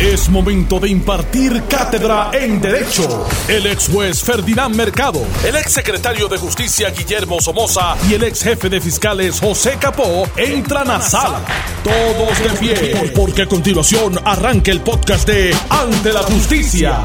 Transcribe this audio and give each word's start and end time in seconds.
Es 0.00 0.28
momento 0.28 0.78
de 0.78 0.90
impartir 0.90 1.62
cátedra 1.70 2.30
en 2.34 2.60
Derecho. 2.60 3.26
El 3.48 3.64
ex 3.64 3.88
juez 3.88 4.22
Ferdinand 4.22 4.76
Mercado, 4.76 5.22
el 5.42 5.56
ex 5.56 5.72
secretario 5.72 6.28
de 6.28 6.36
Justicia 6.36 6.90
Guillermo 6.90 7.40
Somoza 7.40 7.96
y 8.06 8.12
el 8.12 8.24
ex 8.24 8.42
jefe 8.42 8.68
de 8.68 8.78
fiscales 8.78 9.40
José 9.40 9.78
Capó 9.80 10.28
entran 10.36 10.90
a 10.90 11.00
sala. 11.00 11.40
Todos 11.82 12.38
de 12.38 12.58
pie, 12.58 13.10
porque 13.16 13.42
a 13.42 13.46
continuación 13.46 14.18
arranca 14.22 14.70
el 14.70 14.82
podcast 14.82 15.26
de 15.26 15.56
Ante 15.70 16.12
la 16.12 16.24
Justicia. 16.24 16.98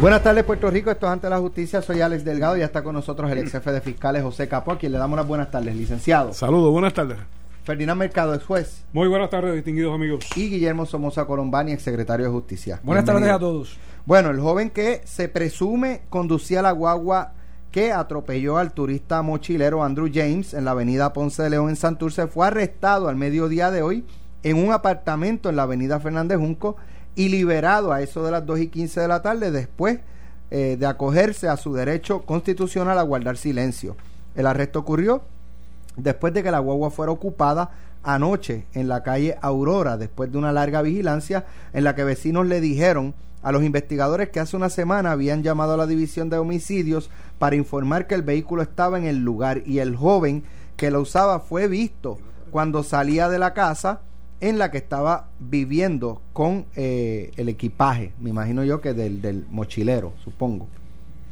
Buenas 0.00 0.24
tardes, 0.24 0.42
Puerto 0.42 0.68
Rico. 0.68 0.90
Esto 0.90 1.06
es 1.06 1.12
Ante 1.12 1.30
la 1.30 1.38
Justicia. 1.38 1.80
Soy 1.80 2.00
Alex 2.00 2.24
Delgado 2.24 2.56
y 2.56 2.58
ya 2.58 2.66
está 2.66 2.82
con 2.82 2.96
nosotros 2.96 3.30
el 3.30 3.38
ex 3.38 3.52
jefe 3.52 3.70
de 3.70 3.80
fiscales 3.80 4.24
José 4.24 4.48
Capó, 4.48 4.72
a 4.72 4.78
quien 4.78 4.90
le 4.90 4.98
damos 4.98 5.14
unas 5.14 5.28
buenas 5.28 5.48
tardes, 5.48 5.76
licenciado. 5.76 6.34
Saludos, 6.34 6.72
buenas 6.72 6.92
tardes. 6.92 7.18
Ferdinand 7.64 7.98
Mercado, 7.98 8.34
ex 8.34 8.44
juez. 8.44 8.84
Muy 8.92 9.06
buenas 9.06 9.30
tardes, 9.30 9.54
distinguidos 9.54 9.94
amigos. 9.94 10.24
Y 10.34 10.50
Guillermo 10.50 10.84
Somoza 10.84 11.26
Colombani, 11.26 11.72
ex 11.72 11.82
secretario 11.82 12.26
de 12.26 12.32
Justicia. 12.32 12.80
Buenas 12.82 13.04
tardes 13.04 13.28
a 13.28 13.38
todos. 13.38 13.78
Bueno, 14.04 14.30
el 14.30 14.40
joven 14.40 14.70
que 14.70 15.00
se 15.04 15.28
presume 15.28 16.02
conducía 16.08 16.60
la 16.60 16.72
guagua 16.72 17.34
que 17.70 17.92
atropelló 17.92 18.58
al 18.58 18.72
turista 18.72 19.22
mochilero 19.22 19.84
Andrew 19.84 20.10
James 20.12 20.54
en 20.54 20.64
la 20.64 20.72
avenida 20.72 21.12
Ponce 21.12 21.44
de 21.44 21.50
León 21.50 21.68
en 21.68 21.76
Santurce 21.76 22.26
fue 22.26 22.48
arrestado 22.48 23.08
al 23.08 23.14
mediodía 23.16 23.70
de 23.70 23.82
hoy 23.82 24.04
en 24.42 24.62
un 24.62 24.72
apartamento 24.72 25.48
en 25.48 25.56
la 25.56 25.62
avenida 25.62 26.00
Fernández 26.00 26.38
Junco 26.38 26.76
y 27.14 27.28
liberado 27.28 27.92
a 27.92 28.02
eso 28.02 28.24
de 28.24 28.32
las 28.32 28.44
2 28.44 28.58
y 28.58 28.68
15 28.68 29.00
de 29.00 29.08
la 29.08 29.22
tarde 29.22 29.52
después 29.52 30.00
eh, 30.50 30.76
de 30.78 30.86
acogerse 30.86 31.48
a 31.48 31.56
su 31.56 31.72
derecho 31.72 32.22
constitucional 32.22 32.98
a 32.98 33.02
guardar 33.02 33.36
silencio. 33.36 33.96
El 34.34 34.46
arresto 34.46 34.80
ocurrió 34.80 35.22
después 35.96 36.32
de 36.32 36.42
que 36.42 36.50
la 36.50 36.58
guagua 36.58 36.90
fuera 36.90 37.12
ocupada 37.12 37.70
anoche 38.02 38.66
en 38.74 38.88
la 38.88 39.02
calle 39.02 39.36
Aurora, 39.40 39.96
después 39.96 40.32
de 40.32 40.38
una 40.38 40.52
larga 40.52 40.82
vigilancia 40.82 41.44
en 41.72 41.84
la 41.84 41.94
que 41.94 42.04
vecinos 42.04 42.46
le 42.46 42.60
dijeron 42.60 43.14
a 43.42 43.52
los 43.52 43.64
investigadores 43.64 44.30
que 44.30 44.40
hace 44.40 44.56
una 44.56 44.70
semana 44.70 45.12
habían 45.12 45.42
llamado 45.42 45.74
a 45.74 45.76
la 45.76 45.86
división 45.86 46.30
de 46.30 46.38
homicidios 46.38 47.10
para 47.38 47.56
informar 47.56 48.06
que 48.06 48.14
el 48.14 48.22
vehículo 48.22 48.62
estaba 48.62 48.98
en 48.98 49.04
el 49.04 49.18
lugar 49.18 49.62
y 49.66 49.78
el 49.78 49.96
joven 49.96 50.44
que 50.76 50.90
lo 50.90 51.00
usaba 51.00 51.40
fue 51.40 51.68
visto 51.68 52.18
cuando 52.50 52.82
salía 52.82 53.28
de 53.28 53.38
la 53.38 53.52
casa 53.52 54.00
en 54.40 54.58
la 54.58 54.70
que 54.70 54.78
estaba 54.78 55.28
viviendo 55.38 56.20
con 56.32 56.66
eh, 56.74 57.30
el 57.36 57.48
equipaje, 57.48 58.12
me 58.20 58.30
imagino 58.30 58.64
yo 58.64 58.80
que 58.80 58.92
del, 58.92 59.22
del 59.22 59.46
mochilero, 59.50 60.12
supongo. 60.24 60.66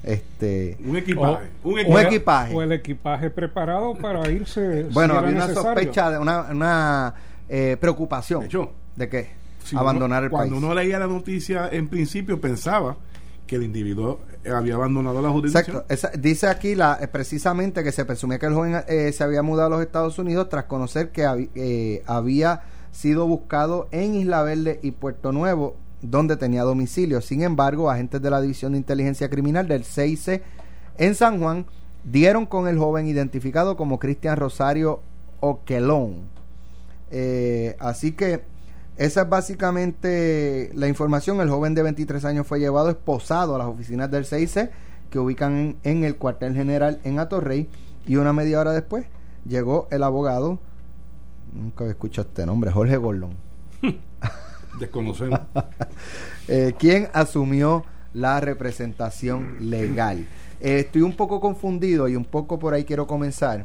Este, 0.02 0.78
un 0.84 0.96
equipaje, 0.96 1.48
un 1.62 1.78
equipaje. 1.78 2.54
O 2.54 2.62
el 2.62 2.72
equipaje 2.72 3.30
preparado 3.30 3.94
para 3.94 4.30
irse. 4.30 4.84
Bueno, 4.92 5.14
había 5.14 5.36
una 5.36 5.52
sospecha, 5.52 6.10
de 6.10 6.18
una, 6.18 6.42
una 6.50 7.14
eh, 7.48 7.76
preocupación 7.78 8.40
de, 8.40 8.46
hecho, 8.46 8.72
de 8.96 9.08
que 9.08 9.30
abandonar 9.74 10.24
el 10.24 10.30
país. 10.30 10.50
Cuando 10.50 10.66
uno 10.66 10.74
leía 10.74 10.98
la 10.98 11.06
noticia, 11.06 11.68
en 11.70 11.88
principio 11.88 12.40
pensaba 12.40 12.96
que 13.46 13.56
el 13.56 13.64
individuo 13.64 14.20
había 14.48 14.76
abandonado 14.76 15.20
la 15.20 15.28
jurisdicción. 15.30 15.82
Exacto. 15.88 16.18
dice 16.18 16.46
aquí 16.46 16.76
la, 16.76 16.98
eh, 17.00 17.08
precisamente 17.08 17.82
que 17.82 17.92
se 17.92 18.04
presumía 18.04 18.38
que 18.38 18.46
el 18.46 18.54
joven 18.54 18.82
eh, 18.86 19.12
se 19.12 19.24
había 19.24 19.42
mudado 19.42 19.66
a 19.66 19.70
los 19.70 19.82
Estados 19.82 20.18
Unidos 20.18 20.48
tras 20.48 20.64
conocer 20.64 21.10
que 21.10 21.48
eh, 21.56 22.02
había 22.06 22.62
sido 22.92 23.26
buscado 23.26 23.88
en 23.90 24.14
Isla 24.14 24.42
Verde 24.42 24.78
y 24.82 24.92
Puerto 24.92 25.32
Nuevo 25.32 25.76
donde 26.02 26.36
tenía 26.36 26.62
domicilio. 26.62 27.20
Sin 27.20 27.42
embargo, 27.42 27.90
agentes 27.90 28.22
de 28.22 28.30
la 28.30 28.40
División 28.40 28.72
de 28.72 28.78
Inteligencia 28.78 29.28
Criminal 29.28 29.68
del 29.68 29.84
CIC 29.84 30.42
en 30.98 31.14
San 31.14 31.40
Juan 31.40 31.66
dieron 32.04 32.46
con 32.46 32.68
el 32.68 32.78
joven 32.78 33.06
identificado 33.06 33.76
como 33.76 33.98
Cristian 33.98 34.36
Rosario 34.36 35.00
Oquelón. 35.40 36.28
Eh, 37.10 37.76
así 37.80 38.12
que 38.12 38.42
esa 38.96 39.22
es 39.22 39.28
básicamente 39.28 40.70
la 40.74 40.88
información. 40.88 41.40
El 41.40 41.50
joven 41.50 41.74
de 41.74 41.82
23 41.82 42.24
años 42.24 42.46
fue 42.46 42.60
llevado 42.60 42.90
esposado 42.90 43.54
a 43.54 43.58
las 43.58 43.66
oficinas 43.66 44.10
del 44.10 44.24
CIC 44.24 44.70
que 45.10 45.18
ubican 45.18 45.76
en 45.82 46.04
el 46.04 46.16
cuartel 46.16 46.54
general 46.54 47.00
en 47.04 47.18
Atorrey 47.18 47.68
y 48.06 48.16
una 48.16 48.32
media 48.32 48.60
hora 48.60 48.72
después 48.72 49.06
llegó 49.44 49.88
el 49.90 50.02
abogado, 50.02 50.58
nunca 51.52 51.86
escuchado 51.86 52.28
este 52.28 52.46
nombre, 52.46 52.70
Jorge 52.70 52.96
Gordon. 52.96 53.49
Desconocemos. 54.78 55.40
eh, 56.48 56.74
¿Quién 56.78 57.08
asumió 57.12 57.84
la 58.12 58.40
representación 58.40 59.56
legal? 59.70 60.26
Eh, 60.60 60.80
estoy 60.80 61.02
un 61.02 61.14
poco 61.14 61.40
confundido 61.40 62.08
y 62.08 62.16
un 62.16 62.24
poco 62.24 62.58
por 62.58 62.74
ahí 62.74 62.84
quiero 62.84 63.06
comenzar. 63.06 63.64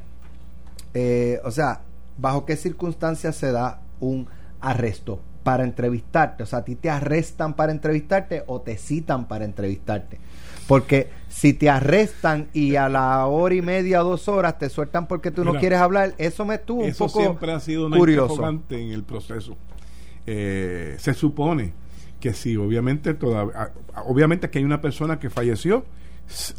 Eh, 0.94 1.39
o 1.44 1.51
sea, 1.51 1.81
¿bajo 2.17 2.45
qué 2.45 2.55
circunstancias 2.55 3.35
se 3.35 3.51
da 3.51 3.81
un 3.99 4.27
arresto 4.61 5.19
para 5.44 5.63
entrevistarte? 5.63 6.44
O 6.44 6.45
sea, 6.45 6.59
¿a 6.59 6.65
ti 6.65 6.75
te 6.75 6.89
arrestan 6.89 7.53
para 7.55 7.71
entrevistarte 7.71 8.44
o 8.47 8.61
te 8.61 8.77
citan 8.77 9.27
para 9.27 9.45
entrevistarte? 9.45 10.19
Porque 10.67 11.09
si 11.29 11.53
te 11.53 11.69
arrestan 11.69 12.47
y 12.53 12.75
a 12.75 12.89
la 12.89 13.25
hora 13.27 13.53
y 13.53 13.61
media, 13.61 13.99
dos 13.99 14.27
horas 14.27 14.57
te 14.57 14.69
sueltan 14.69 15.07
porque 15.07 15.31
tú 15.31 15.44
no 15.44 15.53
quieres 15.55 15.79
hablar, 15.79 16.15
eso 16.17 16.45
me 16.45 16.55
estuvo 16.55 16.83
un 16.83 16.94
poco 16.94 17.19
siempre 17.19 17.51
ha 17.51 17.59
sido 17.59 17.88
una 17.88 17.97
curioso. 17.97 18.47
en 18.69 18.91
el 18.91 19.03
proceso. 19.03 19.57
Eh, 20.28 20.96
se 20.97 21.13
supone 21.13 21.74
que 22.19 22.34
si 22.34 22.58
obviamente 22.58 23.13
todavía, 23.13 23.72
obviamente 24.06 24.50
que 24.50 24.59
hay 24.59 24.66
una 24.66 24.81
persona 24.81 25.19
que 25.19 25.30
falleció, 25.30 25.86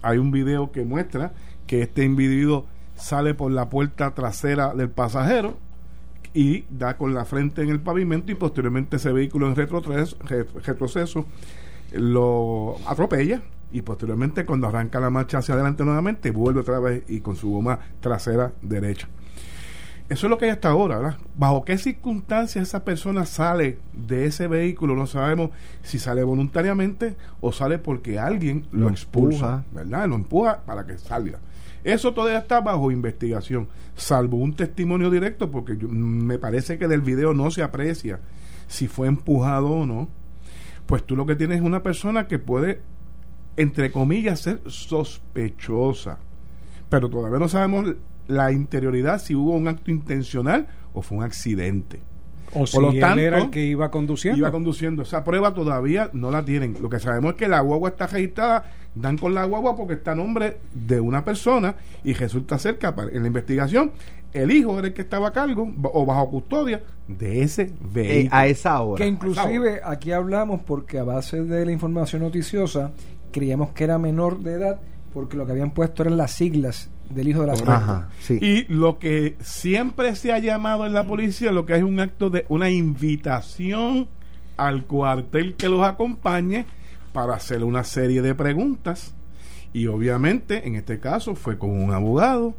hay 0.03 0.19
un 0.19 0.31
video 0.31 0.71
que 0.71 0.85
muestra 0.85 1.33
que 1.67 1.83
este 1.83 2.05
individuo 2.05 2.67
sale 2.95 3.35
por 3.35 3.51
la 3.51 3.69
puerta 3.69 4.15
trasera 4.15 4.75
del 4.75 4.91
pasajero 4.91 5.59
y 6.35 6.65
da 6.71 6.97
con 6.97 7.15
la 7.15 7.25
frente 7.25 7.63
en 7.63 7.71
el 7.71 7.81
pavimento 7.81 8.31
y 8.31 8.35
posteriormente 8.35 8.97
ese 8.97 9.13
vehículo 9.13 9.49
en 9.49 9.57
retroceso, 9.57 10.17
retroceso 10.65 11.27
lo 11.93 12.77
atropella 12.87 13.43
y 13.73 13.83
posteriormente 13.83 14.45
cuando 14.45 14.69
arranca 14.69 15.01
la 15.01 15.11
marcha 15.11 15.39
hacia 15.39 15.55
adelante 15.55 15.85
nuevamente 15.85 16.31
vuelve 16.31 16.61
otra 16.61 16.79
vez 16.79 17.05
y 17.09 17.21
con 17.21 17.37
su 17.37 17.51
goma 17.51 17.79
trasera 18.01 18.53
derecha. 18.63 19.09
Eso 20.09 20.27
es 20.27 20.31
lo 20.31 20.39
que 20.39 20.45
hay 20.45 20.53
hasta 20.53 20.69
ahora, 20.69 20.99
¿verdad? 20.99 21.19
¿Bajo 21.37 21.65
qué 21.65 21.79
circunstancias 21.79 22.69
esa 22.69 22.85
persona 22.85 23.27
sale 23.27 23.79
de 23.93 24.27
ese 24.27 24.47
vehículo? 24.47 24.95
No 24.95 25.09
sabemos 25.09 25.51
si 25.83 25.99
sale 25.99 26.23
voluntariamente 26.23 27.17
o 27.41 27.51
sale 27.51 27.79
porque 27.79 28.19
alguien 28.19 28.69
lo, 28.71 28.89
expulsa, 28.89 29.65
¿verdad? 29.73 30.07
Lo 30.07 30.15
empuja 30.15 30.63
para 30.65 30.87
que 30.87 30.97
salga. 30.99 31.41
Eso 31.83 32.15
todavía 32.15 32.39
está 32.39 32.61
bajo 32.61 32.93
investigación, 32.93 33.69
salvo 33.97 34.37
un 34.37 34.55
testimonio 34.55 35.11
directo, 35.11 35.51
porque 35.51 35.75
me 35.75 36.39
parece 36.39 36.79
que 36.79 36.89
del 36.89 37.01
video 37.01 37.35
no 37.35 37.51
se 37.51 37.63
aprecia 37.63 38.21
si 38.69 38.87
fue 38.87 39.09
empujado 39.09 39.71
o 39.71 39.87
no. 39.87 40.09
Pues 40.87 41.05
tú 41.05 41.17
lo 41.17 41.27
que 41.27 41.35
tienes 41.35 41.59
es 41.59 41.65
una 41.65 41.83
persona 41.83 42.29
que 42.29 42.39
puede, 42.39 42.81
entre 43.57 43.91
comillas, 43.91 44.41
ser 44.41 44.61
sospechosa. 44.67 46.19
Pero 46.89 47.09
todavía 47.11 47.41
no 47.41 47.49
sabemos 47.49 47.95
la 48.29 48.53
interioridad 48.53 49.21
si 49.21 49.35
hubo 49.35 49.53
un 49.53 49.69
acto 49.69 49.91
intencional 49.91 50.67
o 50.93 51.03
fue 51.03 51.19
un 51.19 51.25
accidente. 51.25 52.01
O 52.53 52.61
Por 52.61 52.69
si 52.69 52.81
lo 52.81 52.95
tanto, 53.01 53.21
era 53.21 53.39
el 53.39 53.51
que 53.51 53.65
iba 53.65 53.91
conduciendo. 53.91 54.39
Iba 54.39 54.51
conduciendo. 54.51 55.03
Esa 55.03 55.25
prueba 55.25 55.53
todavía 55.53 56.11
no 56.13 56.31
la 56.31 56.45
tienen. 56.45 56.77
Lo 56.81 56.89
que 56.89 56.99
sabemos 57.01 57.33
es 57.33 57.37
que 57.37 57.49
la 57.49 57.61
guagua 57.61 57.91
está 57.91 58.07
registrada, 58.07 58.71
dan 58.95 59.19
con 59.19 59.35
la 59.35 59.45
guagua 59.45 59.77
porque 59.77 59.95
está 59.95 60.13
a 60.13 60.15
nombre 60.15 60.59
de 60.73 61.01
una 61.01 61.25
persona 61.25 61.75
y 62.05 62.15
resulta 62.15 62.59
ser 62.59 62.79
que 62.79 62.87
en 62.87 63.23
la 63.23 63.27
investigación 63.27 63.93
el 64.33 64.51
hijo 64.51 64.79
era 64.79 64.89
el 64.89 64.95
que 64.95 65.03
estaba 65.03 65.29
a 65.29 65.33
cargo 65.33 65.73
o 65.83 66.07
bajo 66.07 66.31
custodia 66.31 66.83
de 67.09 67.43
ese 67.43 67.63
eh, 67.63 67.73
vehículo. 67.93 68.37
a 68.37 68.47
esa 68.47 68.81
hora. 68.81 69.03
Que 69.03 69.09
inclusive 69.09 69.81
aquí 69.85 70.13
hablamos 70.13 70.61
porque 70.63 70.99
a 70.99 71.05
base 71.05 71.43
de 71.43 71.65
la 71.65 71.73
información 71.73 72.23
noticiosa 72.23 72.93
creíamos 73.33 73.71
que 73.71 73.85
era 73.85 73.99
menor 73.99 74.41
de 74.41 74.55
edad 74.55 74.81
porque 75.13 75.37
lo 75.37 75.47
que 75.47 75.53
habían 75.53 75.71
puesto 75.71 76.03
eran 76.03 76.17
las 76.17 76.33
siglas 76.33 76.91
del 77.11 77.29
hijo 77.29 77.41
de 77.43 77.47
la 77.47 77.53
Ajá, 77.53 78.09
Y 78.29 78.65
lo 78.73 78.99
que 78.99 79.37
siempre 79.41 80.15
se 80.17 80.33
ha 80.33 80.39
llamado 80.39 80.87
en 80.87 80.93
la 80.93 81.07
policía, 81.07 81.53
lo 81.53 81.67
que 81.67 81.77
es 81.77 81.83
un 81.83 82.01
acto 82.01 82.31
de 82.31 82.45
una 82.49 82.71
invitación 82.71 84.09
al 84.57 84.85
cuartel 84.85 85.55
que 85.55 85.69
los 85.69 85.83
acompañe 85.85 86.67
para 87.13 87.35
hacer 87.35 87.65
una 87.65 87.85
serie 87.85 88.23
de 88.23 88.35
preguntas. 88.35 89.15
Y 89.73 89.87
obviamente, 89.87 90.67
en 90.67 90.75
este 90.75 91.01
caso, 91.01 91.35
fue 91.35 91.59
con 91.59 91.71
un 91.71 91.93
abogado. 91.93 92.55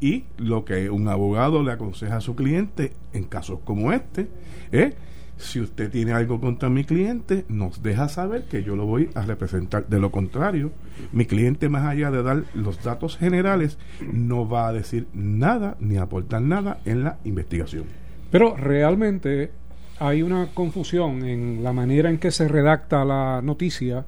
Y 0.00 0.24
lo 0.38 0.64
que 0.64 0.88
un 0.88 1.08
abogado 1.08 1.62
le 1.62 1.72
aconseja 1.72 2.16
a 2.16 2.20
su 2.20 2.34
cliente 2.34 2.94
en 3.12 3.24
casos 3.24 3.58
como 3.64 3.92
este 3.92 4.28
es 4.72 4.94
si 5.40 5.60
usted 5.60 5.90
tiene 5.90 6.12
algo 6.12 6.40
contra 6.40 6.68
mi 6.68 6.84
cliente, 6.84 7.44
nos 7.48 7.82
deja 7.82 8.08
saber 8.08 8.44
que 8.44 8.62
yo 8.62 8.76
lo 8.76 8.86
voy 8.86 9.10
a 9.14 9.22
representar. 9.22 9.86
De 9.86 9.98
lo 9.98 10.10
contrario, 10.10 10.72
mi 11.12 11.24
cliente, 11.24 11.68
más 11.68 11.86
allá 11.86 12.10
de 12.10 12.22
dar 12.22 12.44
los 12.54 12.82
datos 12.82 13.16
generales, 13.16 13.78
no 14.12 14.48
va 14.48 14.68
a 14.68 14.72
decir 14.72 15.06
nada 15.12 15.76
ni 15.80 15.96
aportar 15.96 16.42
nada 16.42 16.78
en 16.84 17.04
la 17.04 17.18
investigación. 17.24 17.84
Pero 18.30 18.56
realmente 18.56 19.50
hay 19.98 20.22
una 20.22 20.48
confusión 20.54 21.24
en 21.24 21.62
la 21.62 21.72
manera 21.72 22.10
en 22.10 22.18
que 22.18 22.30
se 22.30 22.46
redacta 22.46 23.04
la 23.04 23.42
noticia 23.42 24.04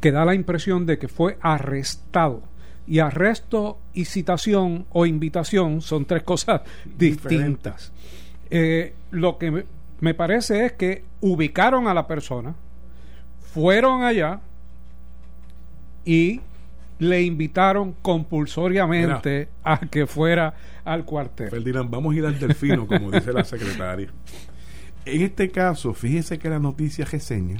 que 0.00 0.12
da 0.12 0.24
la 0.24 0.34
impresión 0.34 0.86
de 0.86 0.98
que 0.98 1.08
fue 1.08 1.38
arrestado. 1.40 2.42
Y 2.86 2.98
arresto 2.98 3.78
y 3.94 4.04
citación 4.04 4.86
o 4.90 5.06
invitación 5.06 5.80
son 5.80 6.04
tres 6.04 6.22
cosas 6.22 6.62
distintas. 6.98 7.92
Eh, 8.50 8.94
lo 9.10 9.38
que 9.38 9.64
me 10.04 10.12
parece 10.12 10.66
es 10.66 10.72
que 10.72 11.02
ubicaron 11.22 11.88
a 11.88 11.94
la 11.94 12.06
persona, 12.06 12.54
fueron 13.40 14.02
allá 14.02 14.40
y 16.04 16.42
le 16.98 17.22
invitaron 17.22 17.94
compulsoriamente 18.02 19.48
a 19.64 19.78
que 19.78 20.06
fuera 20.06 20.54
al 20.84 21.06
cuartel. 21.06 21.48
Ferdinand, 21.48 21.90
vamos 21.90 22.14
a 22.14 22.18
ir 22.18 22.26
al 22.26 22.38
delfino, 22.38 22.86
como 22.86 23.10
dice 23.10 23.32
la 23.32 23.44
secretaria. 23.44 24.10
En 25.06 25.22
este 25.22 25.50
caso, 25.50 25.94
fíjese 25.94 26.38
que 26.38 26.50
la 26.50 26.58
noticia 26.58 27.06
reseña 27.06 27.56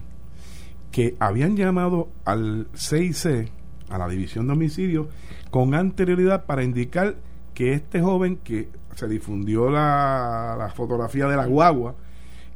que 0.93 1.17
habían 1.19 1.57
llamado 1.57 2.11
al 2.27 2.69
CIC, 2.75 3.51
a 3.89 3.97
la 3.97 4.07
División 4.07 4.47
de 4.47 4.53
Homicidios, 4.53 5.09
con 5.51 5.75
anterioridad 5.75 6.45
para 6.45 6.63
indicar 6.63 7.17
que 7.55 7.73
este 7.73 8.03
joven 8.03 8.37
que 8.37 8.69
se 8.95 9.09
difundió 9.09 9.71
la, 9.71 10.57
la 10.59 10.69
fotografía 10.69 11.27
de 11.27 11.37
la 11.37 11.47
guagua, 11.47 11.95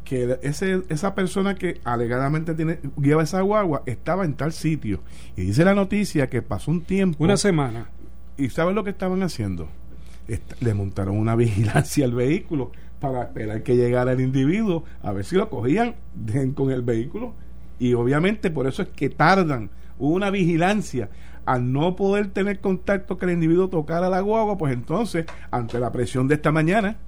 que 0.09 0.39
ese, 0.43 0.83
esa 0.89 1.15
persona 1.15 1.55
que 1.55 1.81
alegadamente 1.85 2.55
tiene, 2.55 2.79
lleva 2.99 3.23
esa 3.23 3.43
guagua 3.43 3.83
estaba 3.85 4.25
en 4.25 4.35
tal 4.35 4.53
sitio. 4.53 5.01
Y 5.37 5.43
dice 5.43 5.67
la 5.67 5.75
noticia 5.75 6.29
que 6.29 6.41
pasó 6.41 6.71
un 6.71 6.81
tiempo. 6.81 7.23
Una 7.23 7.37
semana. 7.37 7.91
¿Y 8.39 8.49
sabes 8.49 8.75
lo 8.75 8.85
que 8.85 8.91
estaban 8.91 9.23
haciendo? 9.23 9.69
le 10.61 10.75
montaron 10.75 11.17
una 11.17 11.37
vigilancia 11.37 12.05
al 12.05 12.13
vehículo 12.13 12.71
para 13.01 13.23
esperar 13.23 13.63
que 13.63 13.77
llegara 13.77 14.13
el 14.13 14.21
individuo 14.21 14.85
a 15.03 15.13
ver 15.13 15.25
si 15.25 15.37
lo 15.37 15.49
cogían 15.49 15.95
con 16.55 16.71
el 16.71 16.83
vehículo. 16.83 17.35
Y 17.79 17.95
obviamente 17.95 18.51
por 18.51 18.67
eso 18.67 18.83
es 18.83 18.89
que 18.89 19.11
tardan. 19.11 19.71
Hubo 19.99 20.15
una 20.15 20.31
vigilancia. 20.31 21.11
Al 21.45 21.73
no 21.73 21.97
poder 21.97 22.29
tener 22.29 22.61
contacto 22.61 23.17
que 23.17 23.25
el 23.27 23.33
individuo 23.33 23.69
tocara 23.69 24.11
la 24.11 24.21
guagua, 24.21 24.59
pues 24.59 24.75
entonces, 24.75 25.25
ante 25.51 25.79
la 25.81 25.93
presión 25.93 26.29
de 26.29 26.35
esta 26.35 26.53
mañana, 26.53 26.99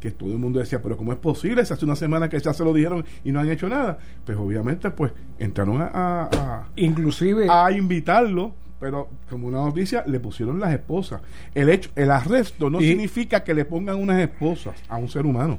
que 0.00 0.10
todo 0.10 0.32
el 0.32 0.38
mundo 0.38 0.58
decía, 0.58 0.80
pero 0.82 0.96
¿cómo 0.96 1.12
es 1.12 1.18
posible? 1.18 1.62
hace 1.62 1.84
una 1.84 1.94
semana 1.94 2.28
que 2.28 2.40
ya 2.40 2.52
se 2.52 2.64
lo 2.64 2.72
dijeron 2.72 3.04
y 3.22 3.32
no 3.32 3.40
han 3.40 3.50
hecho 3.50 3.68
nada. 3.68 3.98
Pues 4.24 4.36
obviamente, 4.38 4.90
pues 4.90 5.12
entraron 5.38 5.80
a, 5.80 5.90
a 5.92 6.68
inclusive 6.76 7.46
a 7.48 7.70
invitarlo 7.70 8.54
pero 8.80 9.10
como 9.28 9.46
una 9.46 9.58
noticia 9.58 10.02
le 10.06 10.18
pusieron 10.18 10.58
las 10.58 10.72
esposas. 10.72 11.20
El 11.54 11.68
hecho, 11.68 11.90
el 11.94 12.10
arresto 12.10 12.70
no 12.70 12.80
significa 12.80 13.44
que 13.44 13.52
le 13.52 13.66
pongan 13.66 13.96
unas 13.96 14.18
esposas 14.20 14.74
a 14.88 14.96
un 14.96 15.08
ser 15.10 15.26
humano. 15.26 15.58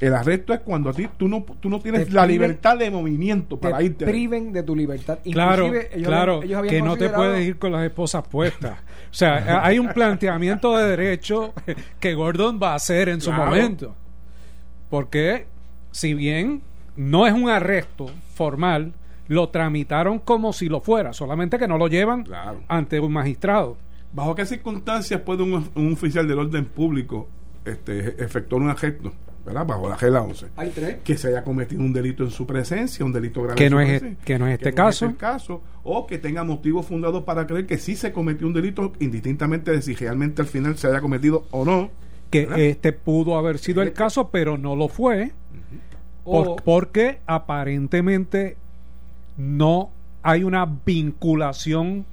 El 0.00 0.14
arresto 0.14 0.52
es 0.52 0.60
cuando 0.60 0.90
a 0.90 0.92
ti 0.92 1.08
tú 1.16 1.28
no, 1.28 1.44
tú 1.60 1.68
no 1.68 1.80
tienes 1.80 2.12
la 2.12 2.26
libertad 2.26 2.76
de 2.78 2.90
movimiento 2.90 3.58
para 3.58 3.78
te 3.78 3.84
irte. 3.84 4.04
priven 4.04 4.52
de 4.52 4.62
tu 4.62 4.74
libertad. 4.74 5.18
Claro, 5.24 5.70
claro, 6.02 6.40
que 6.40 6.82
no 6.82 6.96
te 6.96 7.08
puedes 7.08 7.46
ir 7.46 7.58
con 7.58 7.72
las 7.72 7.84
esposas 7.84 8.26
puestas. 8.26 8.78
o 8.78 9.14
sea, 9.14 9.64
hay 9.64 9.78
un 9.78 9.88
planteamiento 9.88 10.76
de 10.76 10.88
derecho 10.88 11.54
que 12.00 12.14
Gordon 12.14 12.58
va 12.62 12.72
a 12.72 12.76
hacer 12.76 13.08
en 13.08 13.20
su 13.20 13.32
momento. 13.32 13.94
Porque 14.90 15.46
si 15.90 16.14
bien 16.14 16.62
no 16.96 17.26
es 17.26 17.32
un 17.32 17.48
arresto 17.48 18.10
formal, 18.34 18.92
lo 19.28 19.48
tramitaron 19.48 20.18
como 20.18 20.52
si 20.52 20.68
lo 20.68 20.80
fuera, 20.80 21.12
solamente 21.12 21.58
que 21.58 21.68
no 21.68 21.78
lo 21.78 21.88
llevan 21.88 22.24
ante 22.68 23.00
un 23.00 23.12
magistrado. 23.12 23.76
¿Bajo 24.12 24.34
qué 24.34 24.46
circunstancias 24.46 25.20
puede 25.22 25.42
un, 25.42 25.92
oficial 25.92 26.28
del 26.28 26.38
orden 26.38 26.66
público 26.66 27.28
este, 27.64 28.22
efectuar 28.22 28.62
un 28.62 28.70
arresto? 28.70 29.12
¿Verdad? 29.44 29.66
Bajo 29.66 29.88
la 29.88 29.96
regla 29.96 30.22
11. 30.22 30.46
Hay 30.56 30.70
tres. 30.70 30.96
Que 31.04 31.16
se 31.16 31.28
haya 31.28 31.44
cometido 31.44 31.82
un 31.82 31.92
delito 31.92 32.24
en 32.24 32.30
su 32.30 32.46
presencia, 32.46 33.04
un 33.04 33.12
delito 33.12 33.42
grave. 33.42 33.56
Que, 33.56 33.70
no 33.70 33.80
es, 33.80 34.02
que 34.24 34.38
no 34.38 34.46
es 34.46 34.54
este 34.54 34.72
caso. 34.72 35.06
el 35.06 35.16
caso. 35.16 35.62
O 35.82 36.06
que 36.06 36.18
tenga 36.18 36.44
motivos 36.44 36.86
fundados 36.86 37.24
para 37.24 37.46
creer 37.46 37.66
que 37.66 37.78
sí 37.78 37.96
se 37.96 38.12
cometió 38.12 38.46
un 38.46 38.54
delito, 38.54 38.92
indistintamente 39.00 39.70
de 39.70 39.82
si 39.82 39.94
realmente 39.94 40.42
al 40.42 40.48
final 40.48 40.76
se 40.78 40.88
haya 40.88 41.00
cometido 41.00 41.46
o 41.50 41.64
no. 41.64 41.90
Que 42.30 42.48
este 42.70 42.92
pudo 42.92 43.38
haber 43.38 43.58
sido 43.58 43.82
el 43.82 43.88
este 43.88 43.98
caso, 43.98 44.30
pero 44.30 44.58
no 44.58 44.74
lo 44.74 44.88
fue. 44.88 45.32
porque 46.64 47.18
aparentemente 47.26 48.56
no 49.36 49.90
hay 50.22 50.42
una 50.42 50.64
vinculación 50.64 52.06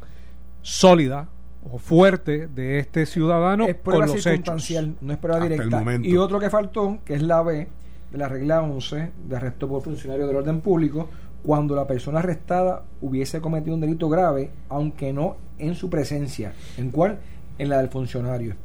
sólida 0.61 1.29
o 1.69 1.77
fuerte 1.77 2.47
de 2.47 2.79
este 2.79 3.05
ciudadano 3.05 3.67
con 3.83 3.99
los 3.99 4.25
hechos. 4.25 4.71
no 5.01 5.13
es 5.13 5.19
prueba 5.19 5.39
directa. 5.41 5.83
Y 6.01 6.17
otro 6.17 6.39
que 6.39 6.49
faltó, 6.49 6.99
que 7.05 7.15
es 7.15 7.21
la 7.21 7.41
B 7.41 7.67
de 8.11 8.17
la 8.17 8.27
regla 8.27 8.61
11 8.61 9.11
de 9.27 9.35
arresto 9.35 9.67
por 9.67 9.81
funcionario 9.81 10.27
del 10.27 10.35
orden 10.35 10.61
público, 10.61 11.09
cuando 11.43 11.75
la 11.75 11.87
persona 11.87 12.19
arrestada 12.19 12.83
hubiese 13.01 13.41
cometido 13.41 13.75
un 13.75 13.81
delito 13.81 14.09
grave, 14.09 14.51
aunque 14.69 15.13
no 15.13 15.37
en 15.57 15.75
su 15.75 15.89
presencia. 15.89 16.53
¿En 16.77 16.91
cuál? 16.91 17.19
En 17.57 17.69
la 17.69 17.77
del 17.77 17.89
funcionario. 17.89 18.55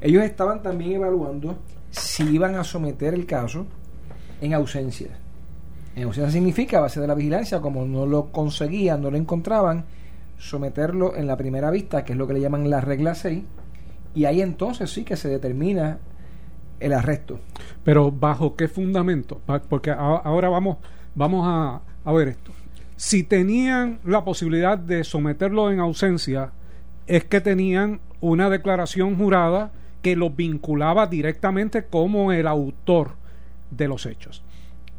Ellos 0.00 0.22
estaban 0.22 0.62
también 0.62 0.92
evaluando 0.92 1.58
si 1.90 2.24
iban 2.24 2.54
a 2.54 2.64
someter 2.64 3.14
el 3.14 3.26
caso 3.26 3.66
en 4.40 4.54
ausencia 4.54 5.08
Negociación 5.98 6.32
significa, 6.32 6.78
a 6.78 6.82
base 6.82 7.00
de 7.00 7.08
la 7.08 7.14
vigilancia, 7.14 7.60
como 7.60 7.84
no 7.84 8.06
lo 8.06 8.26
conseguían, 8.26 9.02
no 9.02 9.10
lo 9.10 9.16
encontraban, 9.16 9.84
someterlo 10.38 11.16
en 11.16 11.26
la 11.26 11.36
primera 11.36 11.70
vista, 11.70 12.04
que 12.04 12.12
es 12.12 12.18
lo 12.18 12.26
que 12.26 12.34
le 12.34 12.40
llaman 12.40 12.70
la 12.70 12.80
regla 12.80 13.14
6, 13.14 13.42
y 14.14 14.24
ahí 14.24 14.40
entonces 14.40 14.90
sí 14.90 15.04
que 15.04 15.16
se 15.16 15.28
determina 15.28 15.98
el 16.80 16.92
arresto. 16.92 17.40
Pero 17.84 18.10
¿bajo 18.10 18.56
qué 18.56 18.68
fundamento? 18.68 19.40
Porque 19.68 19.90
ahora 19.90 20.48
vamos, 20.48 20.78
vamos 21.14 21.46
a, 21.46 21.82
a 22.04 22.12
ver 22.12 22.28
esto. 22.28 22.52
Si 22.96 23.22
tenían 23.22 24.00
la 24.04 24.24
posibilidad 24.24 24.78
de 24.78 25.04
someterlo 25.04 25.70
en 25.70 25.80
ausencia, 25.80 26.52
es 27.06 27.24
que 27.24 27.40
tenían 27.40 28.00
una 28.20 28.50
declaración 28.50 29.16
jurada 29.16 29.72
que 30.02 30.16
lo 30.16 30.30
vinculaba 30.30 31.06
directamente 31.06 31.84
como 31.84 32.32
el 32.32 32.46
autor 32.46 33.12
de 33.70 33.88
los 33.88 34.06
hechos 34.06 34.42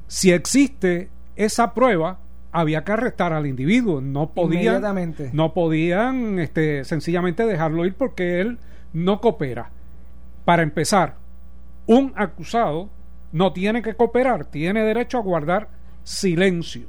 si 0.10 0.32
existe 0.32 1.10
esa 1.36 1.74
prueba, 1.74 2.20
había 2.52 2.84
que 2.84 2.92
arrestar 2.92 3.34
al 3.34 3.46
individuo. 3.46 4.02
No 4.02 4.32
podían, 4.32 4.84
no 5.34 5.54
podían 5.54 6.40
este, 6.40 6.84
sencillamente 6.84 7.46
dejarlo 7.46 7.86
ir 7.86 7.96
porque 7.96 8.42
él 8.42 8.58
no 8.94 9.22
coopera. 9.22 9.72
Para 10.46 10.64
empezar, 10.64 11.16
un 11.86 12.14
acusado 12.16 12.90
no 13.32 13.54
tiene 13.54 13.82
que 13.82 13.96
cooperar, 13.96 14.46
tiene 14.46 14.84
derecho 14.84 15.18
a 15.18 15.22
guardar 15.22 15.70
silencio. 16.04 16.88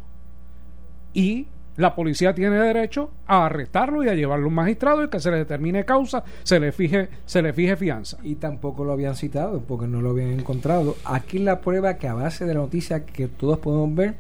Y 1.12 1.49
la 1.77 1.95
policía 1.95 2.35
tiene 2.35 2.59
derecho 2.59 3.11
a 3.27 3.47
arrestarlo 3.47 4.05
y 4.05 4.09
a 4.09 4.15
llevarlo 4.15 4.47
a 4.47 4.49
un 4.49 4.55
magistrado 4.55 5.05
y 5.05 5.09
que 5.09 5.21
se 5.21 5.31
le 5.31 5.39
determine 5.39 5.85
causa, 5.85 6.23
se 6.43 6.61
le 6.61 6.73
fije, 6.73 7.09
se 7.25 7.43
le 7.43 7.53
fije 7.53 7.77
fianza. 7.77 8.19
Y 8.23 8.37
tampoco 8.37 8.85
lo 8.85 8.93
habían 8.93 9.17
citado 9.17 9.61
porque 9.61 9.87
no 9.87 10.01
lo 10.01 10.11
habían 10.11 10.31
encontrado. 10.31 10.97
Aquí 11.05 11.39
la 11.39 11.61
prueba 11.61 11.97
que 11.97 12.09
a 12.09 12.15
base 12.15 12.45
de 12.45 12.55
la 12.55 12.61
noticia 12.61 13.05
que 13.05 13.29
todos 13.29 13.59
podemos 13.59 13.95
ver 13.95 14.17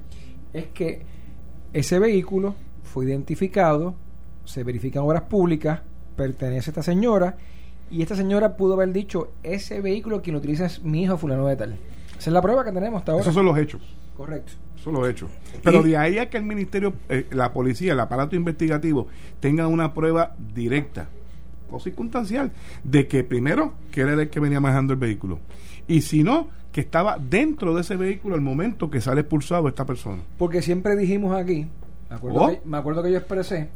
es 0.52 0.66
que 0.66 1.02
ese 1.72 1.98
vehículo 1.98 2.54
fue 2.82 3.06
identificado, 3.06 3.94
se 4.44 4.64
verifican 4.64 5.02
obras 5.02 5.22
públicas, 5.22 5.80
pertenece 6.16 6.70
a 6.70 6.72
esta 6.72 6.82
señora 6.82 7.36
y 7.90 8.02
esta 8.02 8.16
señora 8.16 8.56
pudo 8.56 8.74
haber 8.74 8.92
dicho 8.92 9.32
ese 9.42 9.80
vehículo 9.80 10.22
quien 10.22 10.34
lo 10.34 10.38
utiliza 10.38 10.66
es 10.66 10.82
mi 10.82 11.02
hijo 11.02 11.16
fulano 11.16 11.46
de 11.46 11.56
tal. 11.56 11.78
Esa 12.18 12.30
es 12.30 12.34
la 12.34 12.42
prueba 12.42 12.64
que 12.64 12.72
tenemos 12.72 12.98
hasta 12.98 13.12
ahora. 13.12 13.22
Esos 13.22 13.34
son 13.34 13.46
los 13.46 13.56
hechos. 13.58 13.80
Correcto. 14.16 14.52
Eso 14.78 14.92
lo 14.92 15.06
he 15.06 15.10
hecho. 15.10 15.28
Pero 15.62 15.82
de 15.82 15.96
ahí 15.96 16.18
a 16.18 16.28
que 16.28 16.36
el 16.36 16.44
ministerio, 16.44 16.94
eh, 17.08 17.26
la 17.30 17.52
policía, 17.52 17.92
el 17.92 18.00
aparato 18.00 18.36
investigativo 18.36 19.08
tenga 19.40 19.66
una 19.66 19.94
prueba 19.94 20.34
directa 20.54 21.08
o 21.70 21.78
circunstancial 21.78 22.50
de 22.82 23.06
que 23.06 23.22
primero 23.24 23.74
que 23.92 24.00
era 24.00 24.14
el 24.14 24.28
que 24.28 24.40
venía 24.40 24.60
manejando 24.60 24.92
el 24.92 24.98
vehículo 24.98 25.38
y 25.88 26.02
si 26.02 26.22
no 26.22 26.48
que 26.72 26.80
estaba 26.80 27.18
dentro 27.18 27.74
de 27.74 27.80
ese 27.80 27.96
vehículo 27.96 28.36
al 28.36 28.40
momento 28.40 28.90
que 28.90 29.00
sale 29.00 29.22
expulsado 29.22 29.68
esta 29.68 29.84
persona. 29.84 30.22
Porque 30.38 30.62
siempre 30.62 30.96
dijimos 30.96 31.36
aquí, 31.36 31.66
me 32.08 32.16
acuerdo, 32.16 32.40
¿Oh? 32.40 32.48
que, 32.48 32.60
me 32.64 32.76
acuerdo 32.76 33.02
que 33.02 33.10
yo 33.10 33.18
expresé 33.18 33.68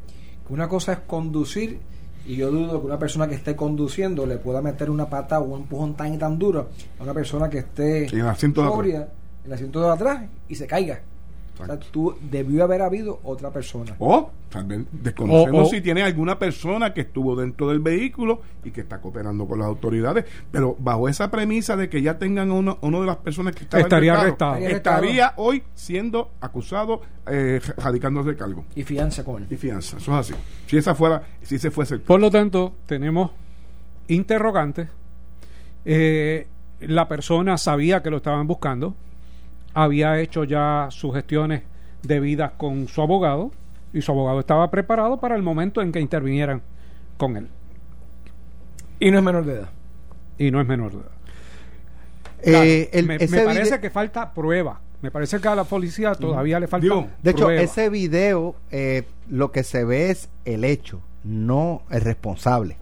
que 0.47 0.53
una 0.53 0.69
cosa 0.69 0.93
es 0.93 0.99
conducir 1.01 1.79
y 2.27 2.37
yo 2.37 2.51
dudo 2.51 2.81
que 2.81 2.87
una 2.87 2.99
persona 2.99 3.29
que 3.29 3.35
esté 3.35 3.57
conduciendo 3.57 4.27
le 4.27 4.37
pueda 4.37 4.63
meter 4.63 4.91
una 4.91 5.07
pata 5.07 5.41
o 5.41 5.45
un 5.45 5.63
empujón 5.63 5.95
tan 5.95 6.15
y 6.15 6.19
tan 6.19 6.39
duro 6.39 6.71
a 6.99 7.03
una 7.03 7.13
persona 7.13 7.51
que 7.51 7.59
esté 7.59 8.07
en 8.07 8.27
el 8.27 8.55
sobria 8.55 9.09
el 9.45 9.53
asiento 9.53 9.83
de 9.83 9.93
atrás 9.93 10.23
y 10.49 10.55
se 10.55 10.67
caiga. 10.67 11.03
O 11.61 11.67
sea, 11.67 11.79
tú, 11.79 12.17
debió 12.21 12.65
haber 12.65 12.83
habido 12.83 13.21
otra 13.23 13.51
persona. 13.51 13.95
O 13.99 14.31
también 14.51 14.87
desconocemos 14.93 15.71
si 15.71 15.81
tiene 15.81 16.03
alguna 16.03 16.39
persona 16.39 16.93
que 16.93 17.03
estuvo 17.03 17.37
dentro 17.37 17.69
del 17.69 17.81
vehículo 17.81 18.41
y 18.65 18.71
que 18.71 18.83
está 18.83 19.01
cooperando 19.01 19.47
con 19.47 19.59
las 19.59 19.69
autoridades, 19.69 20.25
pero 20.51 20.77
bajo 20.79 21.09
esa 21.09 21.31
premisa 21.31 21.77
de 21.77 21.89
que 21.89 22.03
ya 22.03 22.19
tengan 22.19 22.51
uno, 22.51 22.79
uno 22.81 23.01
de 23.01 23.07
las 23.07 23.17
personas 23.17 23.55
que 23.55 23.65
estaba 23.65 23.83
estaría 23.83 24.21
arrestado. 24.21 24.57
Estaría, 24.57 25.33
hoy 25.37 25.63
siendo 25.75 26.31
acusado, 26.41 27.03
eh, 27.27 27.61
radicándose 27.77 28.31
de 28.31 28.37
cargo. 28.37 28.65
Y 28.75 28.83
fianza 28.83 29.25
con 29.25 29.43
él. 29.43 29.49
Y 29.51 29.57
fianza, 29.57 29.97
eso 29.97 30.13
es 30.13 30.31
así. 30.31 30.35
Si 30.67 30.77
esa 30.77 30.95
fuera, 30.95 31.23
si 31.43 31.59
se 31.59 31.71
fuese. 31.71 31.99
Por 31.99 32.21
lo 32.21 32.31
tanto, 32.31 32.75
tenemos 32.87 33.31
interrogantes. 34.09 34.89
Eh, 35.85 36.47
la 36.81 37.09
persona 37.09 37.59
sabía 37.59 38.03
que 38.03 38.11
lo 38.11 38.19
estaban 38.19 38.47
buscando 38.47 38.95
había 39.75 40.21
hecho 40.21 40.45
ya 40.45 40.89
sus 40.91 41.13
gestiones 41.15 41.63
debidas 42.03 42.53
con 42.53 42.89
su 42.89 43.03
abogado 43.03 43.51
y 43.93 44.01
su 44.03 44.13
abogado 44.13 44.41
estaba 44.41 44.71
preparado 44.71 45.21
para 45.21 45.37
el 45.37 45.43
momento 45.43 45.83
en 45.83 45.93
que 45.93 46.01
intervinieran 46.01 46.63
con 47.17 47.37
él. 47.37 47.49
Y 49.01 49.11
no 49.11 49.19
es 49.19 49.25
menor 49.25 49.45
de 49.45 49.55
edad. 49.55 49.69
Y 50.39 50.51
no 50.51 50.61
es 50.61 50.67
menor 50.67 50.93
de 50.93 50.99
edad. 50.99 51.11
Eh, 52.47 53.03
me, 53.03 53.19
parece 53.19 53.81
que 53.81 53.91
falta 53.91 54.33
prueba. 54.33 54.81
Me 55.01 55.11
parece 55.11 55.41
que 55.41 55.49
a 55.49 55.55
la 55.55 55.65
policía 55.65 56.15
todavía 56.15 56.59
le 56.61 56.67
falta. 56.67 57.07
de 57.23 57.31
hecho, 57.31 57.51
ese 57.51 57.91
video, 57.91 58.57
eh, 58.71 59.05
lo 59.29 59.53
que 59.53 59.63
se 59.63 59.85
ve 59.85 60.11
es 60.11 60.31
el 60.45 60.65
hecho, 60.65 61.03
no 61.25 61.83
el 61.91 62.01
responsable. 62.01 62.79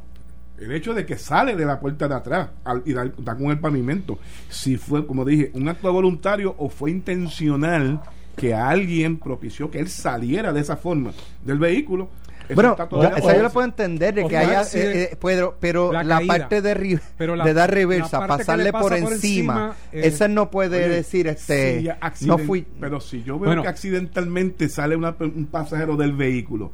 El 0.62 0.72
hecho 0.72 0.94
de 0.94 1.04
que 1.04 1.16
sale 1.16 1.56
de 1.56 1.64
la 1.64 1.80
puerta 1.80 2.08
de 2.08 2.14
atrás 2.14 2.50
y 2.84 2.92
da, 2.92 3.10
con 3.36 3.50
el 3.50 3.58
pavimento. 3.58 4.18
Si 4.48 4.76
fue, 4.76 5.06
como 5.06 5.24
dije, 5.24 5.50
un 5.54 5.68
acto 5.68 5.92
voluntario 5.92 6.54
o 6.58 6.68
fue 6.68 6.90
intencional 6.90 8.00
que 8.36 8.54
alguien 8.54 9.18
propició 9.18 9.70
que 9.70 9.78
él 9.78 9.88
saliera 9.88 10.52
de 10.52 10.60
esa 10.60 10.76
forma 10.76 11.12
del 11.44 11.58
vehículo 11.58 12.08
bueno, 12.54 12.76
esa 13.16 13.36
yo 13.36 13.42
lo 13.42 13.50
puedo 13.50 13.66
entender 13.66 14.14
de 14.14 14.26
que 14.26 14.36
haya, 14.36 14.62
eh, 14.74 15.10
eh, 15.12 15.18
pero 15.60 15.92
la, 15.92 16.20
parte 16.26 16.60
de, 16.60 17.00
de 17.18 17.54
dar 17.54 17.70
reversa, 17.70 18.26
pasarle 18.26 18.72
por, 18.72 18.92
encima, 18.94 19.74
esa 19.92 20.28
no 20.28 20.50
puede 20.50 20.88
decir, 20.88 21.26
este, 21.26 21.94
no 22.22 22.38
fui. 22.38 22.66
Pero 22.80 23.00
si 23.00 23.22
yo 23.22 23.38
veo 23.38 23.62
que 23.62 23.68
accidentalmente 23.68 24.68
sale 24.68 24.96
un 24.96 25.48
pasajero 25.50 25.96
del 25.96 26.12
vehículo, 26.12 26.72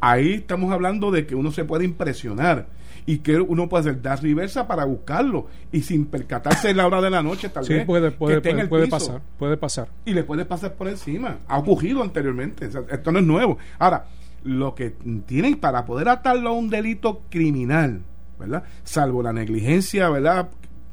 ahí 0.00 0.34
estamos 0.34 0.72
hablando 0.72 1.10
de 1.10 1.26
que 1.26 1.34
uno 1.34 1.52
se 1.52 1.64
puede 1.64 1.84
impresionar 1.84 2.66
y 3.06 3.18
que 3.18 3.38
uno 3.38 3.68
puede 3.68 3.82
hacer 3.82 4.02
dar 4.02 4.22
reversa 4.22 4.66
para 4.66 4.84
buscarlo 4.84 5.46
y 5.72 5.82
sin 5.82 6.06
percatarse 6.06 6.70
en 6.70 6.78
la 6.78 6.86
hora 6.86 7.00
de 7.00 7.10
la 7.10 7.22
noche 7.22 7.48
tal 7.50 7.64
sí, 7.64 7.74
vez 7.74 7.84
puede, 7.84 8.10
puede, 8.10 8.40
puede, 8.40 8.88
pasar 8.88 9.20
puede 9.38 9.56
pasar. 9.56 9.88
Y 10.04 10.14
le 10.14 10.24
puede 10.24 10.44
pasar 10.44 10.74
por 10.74 10.88
encima. 10.88 11.38
Ha 11.48 11.58
ocurrido 11.58 12.02
anteriormente. 12.02 12.66
Esto 12.66 13.12
no 13.12 13.18
es 13.18 13.24
nuevo. 13.24 13.58
Ahora 13.78 14.06
lo 14.44 14.74
que 14.74 14.94
tienen 15.26 15.56
para 15.56 15.84
poder 15.84 16.08
atarlo 16.08 16.50
a 16.50 16.52
un 16.52 16.68
delito 16.68 17.22
criminal 17.30 18.02
verdad 18.38 18.62
salvo 18.82 19.22
la 19.22 19.32
negligencia 19.32 20.10
verdad 20.10 20.50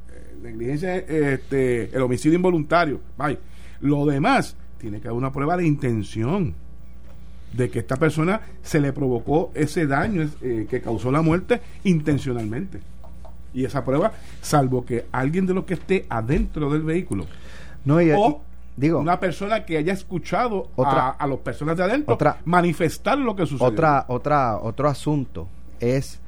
eh, 0.10 0.36
negligencia 0.41 0.96
este 0.96 1.94
el 1.94 2.01
homicidio 2.01 2.38
involuntario. 2.38 3.01
Bye. 3.18 3.38
lo 3.82 4.06
demás 4.06 4.56
tiene 4.77 5.01
que 5.01 5.08
haber 5.08 5.18
una 5.18 5.32
prueba 5.32 5.58
de 5.58 5.68
intención 5.68 6.56
de 7.53 7.70
que 7.70 7.79
esta 7.79 7.98
persona 7.98 8.41
se 8.62 8.79
le 8.79 8.93
provocó 8.93 9.51
ese 9.53 9.88
daño 9.88 10.27
eh, 10.41 10.67
que 10.70 10.81
causó 10.81 11.12
la 11.12 11.22
muerte 11.22 11.62
intencionalmente. 11.84 12.79
Y 13.53 13.65
esa 13.65 13.84
prueba, 13.84 14.13
salvo 14.41 14.86
que 14.86 15.05
alguien 15.12 15.46
de 15.46 15.53
los 15.53 15.65
que 15.65 15.74
esté 15.74 16.05
adentro 16.10 16.72
del 16.72 16.84
vehículo, 16.84 17.25
no, 17.84 17.98
o 17.98 18.41
digo, 18.77 19.00
una 19.00 19.20
persona 19.20 19.65
que 19.65 19.77
haya 19.77 19.91
escuchado 19.91 20.70
a, 20.77 21.10
a 21.10 21.27
las 21.27 21.39
personas 21.39 21.75
de 21.75 21.84
adentro 21.84 22.17
manifestar 22.46 23.17
lo 23.17 23.36
que 23.36 23.46
sucedió. 23.46 23.65
Otra, 23.65 24.05
otra, 24.08 24.58
otro 24.58 24.88
asunto 24.88 25.48
es 25.81 26.20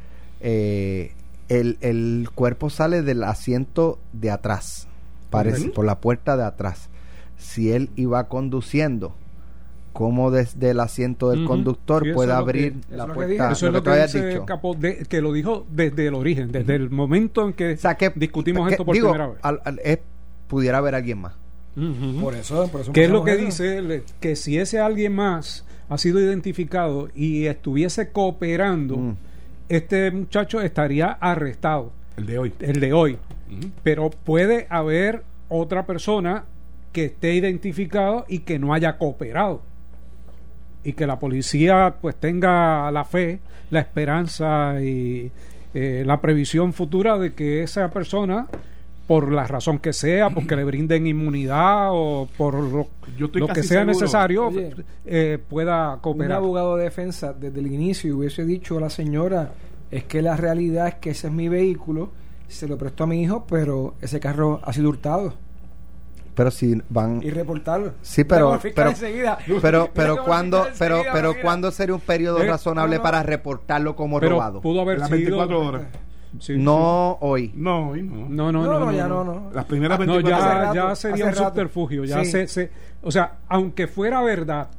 eh, 0.41 1.13
el, 1.47 1.77
el, 1.79 2.29
cuerpo 2.35 2.69
sale 2.69 3.01
del 3.01 3.23
asiento 3.23 3.99
de 4.11 4.31
atrás, 4.31 4.87
parece, 5.29 5.69
por 5.69 5.85
la 5.85 5.99
puerta 5.99 6.35
de 6.35 6.43
atrás. 6.43 6.89
Si 7.37 7.71
él 7.71 7.89
iba 7.95 8.27
conduciendo 8.27 9.15
cómo 9.93 10.31
desde 10.31 10.71
el 10.71 10.79
asiento 10.79 11.29
del 11.29 11.45
conductor 11.45 12.03
puede 12.13 12.33
abrir 12.33 12.75
la 12.89 13.07
puerta. 13.07 13.51
Eso 13.51 13.67
es 13.67 13.73
lo 13.73 13.83
que, 13.83 14.01
dice 14.01 14.41
que 15.07 15.21
lo 15.21 15.31
dijo 15.31 15.65
desde 15.69 16.07
el 16.07 16.15
origen, 16.15 16.51
desde 16.51 16.75
el 16.75 16.89
momento 16.89 17.47
en 17.47 17.53
que, 17.53 17.77
discutimos 18.15 18.69
esto 18.71 18.83
por 18.83 18.97
primera 18.97 19.27
vez. 19.27 20.00
pudiera 20.47 20.79
haber 20.79 20.95
alguien 20.95 21.19
más. 21.19 21.33
Por 22.21 22.35
eso, 22.35 22.67
por 22.67 22.81
eso 22.81 22.91
¿Qué 22.91 23.05
es 23.05 23.09
lo 23.09 23.23
que 23.23 23.38
dice? 23.38 24.03
Que 24.19 24.35
si 24.35 24.57
ese 24.57 24.79
alguien 24.79 25.15
más 25.15 25.65
ha 25.89 25.97
sido 25.97 26.19
identificado 26.19 27.09
y 27.15 27.45
estuviese 27.45 28.12
cooperando, 28.12 28.97
mm. 28.97 29.15
este 29.69 30.12
muchacho 30.12 30.62
estaría 30.62 31.07
arrestado. 31.07 31.91
El 32.17 32.25
de 32.25 32.39
hoy. 32.39 32.53
El 32.59 32.79
de 32.79 32.93
hoy. 32.93 33.17
Pero 33.83 34.09
puede 34.09 34.65
haber 34.69 35.23
otra 35.50 35.85
persona 35.85 36.45
que 36.91 37.05
esté 37.05 37.33
identificado 37.33 38.25
y 38.27 38.39
que 38.39 38.59
no 38.59 38.73
haya 38.73 38.97
cooperado 38.97 39.62
y 40.83 40.93
que 40.93 41.07
la 41.07 41.19
policía 41.19 41.95
pues 42.01 42.15
tenga 42.15 42.91
la 42.91 43.05
fe, 43.05 43.39
la 43.69 43.79
esperanza 43.79 44.81
y 44.81 45.31
eh, 45.73 46.03
la 46.05 46.21
previsión 46.21 46.73
futura 46.73 47.17
de 47.17 47.33
que 47.33 47.63
esa 47.63 47.89
persona 47.89 48.47
por 49.07 49.31
la 49.31 49.45
razón 49.45 49.79
que 49.79 49.91
sea, 49.91 50.29
porque 50.29 50.55
le 50.55 50.63
brinden 50.63 51.07
inmunidad 51.07 51.89
o 51.91 52.27
por 52.37 52.55
lo, 52.55 52.87
que 53.53 53.63
sea 53.63 53.83
necesario, 53.83 54.49
eh, 55.05 55.39
pueda 55.49 55.99
cooperar. 56.01 56.39
Un 56.39 56.45
abogado 56.45 56.77
de 56.77 56.85
defensa 56.85 57.33
desde 57.33 57.59
el 57.59 57.67
inicio 57.67 58.17
hubiese 58.17 58.45
dicho 58.45 58.77
a 58.77 58.81
la 58.81 58.89
señora, 58.89 59.51
es 59.91 60.05
que 60.05 60.21
la 60.21 60.37
realidad 60.37 60.87
es 60.87 60.95
que 60.95 61.09
ese 61.09 61.27
es 61.27 61.33
mi 61.33 61.49
vehículo, 61.49 62.11
se 62.47 62.67
lo 62.67 62.77
prestó 62.77 63.03
a 63.03 63.07
mi 63.07 63.21
hijo, 63.21 63.45
pero 63.47 63.95
ese 64.01 64.19
carro 64.19 64.61
ha 64.63 64.71
sido 64.71 64.89
hurtado 64.89 65.33
pero 66.35 66.51
si 66.51 66.81
van 66.89 67.21
y 67.23 67.29
reportarlo 67.29 67.93
sí 68.01 68.23
pero 68.23 68.59
pero 68.75 68.93
pero 69.61 69.89
pero 69.93 70.23
cuando 70.23 70.67
pero 70.77 71.01
pero 71.11 71.33
cuándo 71.41 71.71
sería 71.71 71.95
un 71.95 72.01
periodo 72.01 72.41
eh, 72.41 72.47
razonable 72.47 72.99
para 72.99 73.23
reportarlo 73.23 73.95
como 73.95 74.19
robado 74.19 74.61
pudo 74.61 74.81
haber 74.81 74.99
las 74.99 75.09
24 75.09 75.59
horas. 75.59 75.83
No 76.49 77.19
hoy. 77.21 77.51
No 77.53 77.89
hoy 77.89 78.01
no. 78.01 78.27
No 78.27 78.51
no 78.51 78.79
no, 78.79 78.91
ya 78.91 79.07
no, 79.07 79.23
no, 79.23 79.51
las 79.53 79.65
primeras 79.65 79.99
24 79.99 80.35
ah, 80.35 80.65
no, 80.65 80.73
ya, 80.73 80.87
ya 80.89 80.95
sería 80.95 81.25
un 81.27 81.35
subterfugio 81.35 82.05
ya 82.05 82.25
se, 82.25 82.47
se 82.47 82.71
o 83.03 83.11
sea 83.11 83.37
aunque 83.49 83.85
fuera 83.85 84.21
verdad 84.21 84.69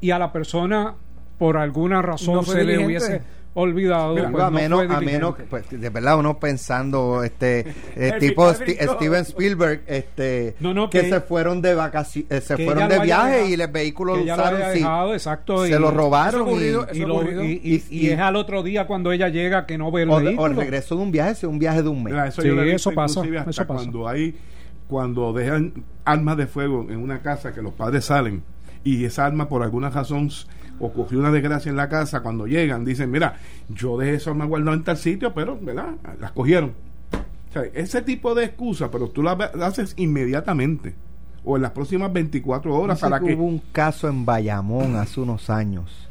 y 0.00 0.10
a 0.10 0.18
la 0.18 0.32
persona 0.32 0.94
por 1.38 1.56
alguna 1.56 2.02
razón 2.02 2.44
se 2.44 2.64
le 2.64 2.84
hubiese 2.84 3.22
olvidado. 3.54 4.14
pues, 4.14 4.44
a, 4.44 4.50
menos, 4.50 4.90
a 4.90 5.00
menos, 5.00 5.34
pues, 5.48 5.68
de 5.70 5.90
verdad, 5.90 6.18
uno 6.18 6.38
pensando, 6.38 7.22
este, 7.22 7.60
eh, 7.96 8.12
tipo 8.18 8.52
Steven 8.52 9.22
Spielberg, 9.22 9.82
este, 9.86 10.56
que, 10.90 11.08
se 11.08 11.20
fueron 11.20 11.62
de 11.62 11.74
vacaciones, 11.74 12.30
eh, 12.30 12.40
se 12.40 12.56
fueron 12.56 12.88
de 12.88 12.98
viaje 13.00 13.48
y 13.48 13.54
el 13.54 13.66
vehículo 13.68 14.16
lo 14.16 14.22
usaron, 14.22 14.60
dejado, 14.60 15.14
exacto, 15.14 15.66
se 15.66 15.78
lo 15.78 15.90
robaron 15.90 16.48
y, 16.50 18.06
es 18.08 18.18
al 18.18 18.36
otro 18.36 18.62
día 18.62 18.86
cuando 18.86 19.12
ella 19.12 19.28
llega 19.28 19.66
que 19.66 19.78
no 19.78 19.90
ve 19.90 20.02
el 20.02 20.10
o, 20.10 20.16
vehículo. 20.16 20.42
O 20.42 20.46
el 20.46 20.56
regreso 20.56 20.96
de 20.96 21.02
un 21.02 21.10
viaje, 21.10 21.32
es 21.32 21.44
un 21.44 21.58
viaje 21.58 21.82
de 21.82 21.88
un 21.88 22.02
mes. 22.02 22.14
eso, 22.28 22.42
eso 22.42 22.92
pasa. 22.92 23.22
Eso 23.48 23.66
cuando 23.66 24.08
hay, 24.08 24.36
cuando 24.88 25.32
dejan 25.32 25.84
armas 26.04 26.36
de 26.36 26.46
fuego 26.46 26.86
en 26.90 26.98
una 26.98 27.20
casa 27.22 27.52
que 27.52 27.62
los 27.62 27.72
padres 27.72 28.04
salen 28.04 28.42
y 28.84 29.04
esa 29.04 29.24
arma 29.24 29.48
por 29.48 29.62
alguna 29.62 29.90
razón 29.90 30.30
ocurrió 30.80 31.18
una 31.18 31.30
desgracia 31.30 31.70
en 31.70 31.76
la 31.76 31.88
casa, 31.88 32.20
cuando 32.20 32.46
llegan, 32.46 32.84
dicen, 32.84 33.10
mira, 33.10 33.36
yo 33.68 33.96
dejé 33.98 34.14
eso 34.14 34.34
me 34.34 34.46
guardado 34.46 34.76
en 34.76 34.84
tal 34.84 34.96
sitio, 34.96 35.32
pero, 35.34 35.58
¿verdad? 35.60 35.94
Las 36.20 36.32
cogieron. 36.32 36.72
O 37.50 37.52
sea, 37.52 37.62
ese 37.74 38.02
tipo 38.02 38.34
de 38.34 38.44
excusa, 38.44 38.90
pero 38.90 39.08
tú 39.08 39.22
las 39.22 39.38
haces 39.54 39.94
inmediatamente 39.96 40.94
o 41.44 41.56
en 41.56 41.62
las 41.62 41.72
próximas 41.72 42.12
24 42.12 42.74
horas 42.74 43.00
para 43.00 43.20
que... 43.20 43.34
Hubo 43.34 43.44
un 43.44 43.60
caso 43.72 44.08
en 44.08 44.24
Bayamón 44.24 44.96
hace 44.96 45.20
unos 45.20 45.50
años. 45.50 46.08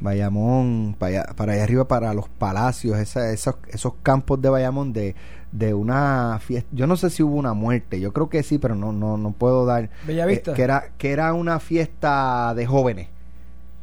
Bayamón, 0.00 0.94
para 0.96 1.22
allá, 1.22 1.34
para 1.34 1.52
allá 1.54 1.64
arriba, 1.64 1.88
para 1.88 2.14
los 2.14 2.28
palacios, 2.28 2.96
esos, 2.96 3.56
esos 3.68 3.94
campos 4.02 4.40
de 4.40 4.48
Bayamón 4.48 4.92
de, 4.92 5.16
de 5.50 5.74
una 5.74 6.38
fiesta. 6.40 6.70
Yo 6.72 6.86
no 6.86 6.96
sé 6.96 7.10
si 7.10 7.24
hubo 7.24 7.34
una 7.34 7.52
muerte, 7.52 7.98
yo 7.98 8.12
creo 8.12 8.28
que 8.28 8.44
sí, 8.44 8.58
pero 8.58 8.76
no, 8.76 8.92
no, 8.92 9.16
no 9.16 9.32
puedo 9.32 9.66
dar. 9.66 9.90
Bellavista. 10.06 10.52
Eh, 10.52 10.54
que, 10.54 10.62
era, 10.62 10.92
que 10.96 11.10
era 11.10 11.32
una 11.32 11.58
fiesta 11.58 12.54
de 12.54 12.64
jóvenes 12.64 13.08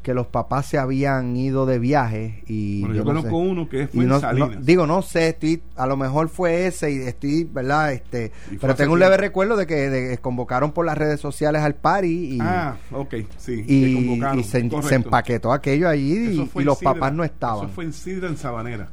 que 0.06 0.14
los 0.14 0.28
papás 0.28 0.68
se 0.68 0.78
habían 0.78 1.36
ido 1.36 1.66
de 1.66 1.80
viaje 1.80 2.44
y 2.46 2.88
yo, 2.94 3.04
conozco 3.04 3.38
uno 3.38 3.68
que 3.68 3.88
fue 3.88 4.04
en 4.04 4.20
Salinas. 4.20 4.64
digo 4.64 4.86
no 4.86 5.02
sé 5.02 5.30
estoy 5.30 5.64
a 5.76 5.88
lo 5.88 5.98
mejor 5.98 6.30
fue 6.30 6.68
ese 6.68 6.92
y 6.92 6.98
estoy 6.98 7.44
verdad 7.44 7.92
este 7.92 8.32
pero 8.62 8.76
tengo 8.76 8.94
un 8.94 9.00
leve 9.00 9.18
recuerdo 9.18 9.56
de 9.56 9.66
que 9.66 10.20
convocaron 10.22 10.74
por 10.74 10.86
las 10.86 10.96
redes 10.96 11.20
sociales 11.20 11.64
al 11.64 11.74
party 11.74 12.36
y 12.36 12.38
ah 12.40 12.78
ok 12.92 13.16
sí 13.38 13.66
y, 13.68 14.44
se, 14.44 14.60
empaquetó 14.60 15.52
aquello 15.52 15.90
allí 15.90 16.48
y, 16.54 16.64
los 16.64 16.78
papás 16.78 17.12
no 17.12 17.24
estaban. 17.24 17.66
eso 17.66 17.74
fue 17.74 17.86
en 17.86 17.94
Sidra 17.94 18.28
en 18.28 18.38
Sabanera. 18.38 18.90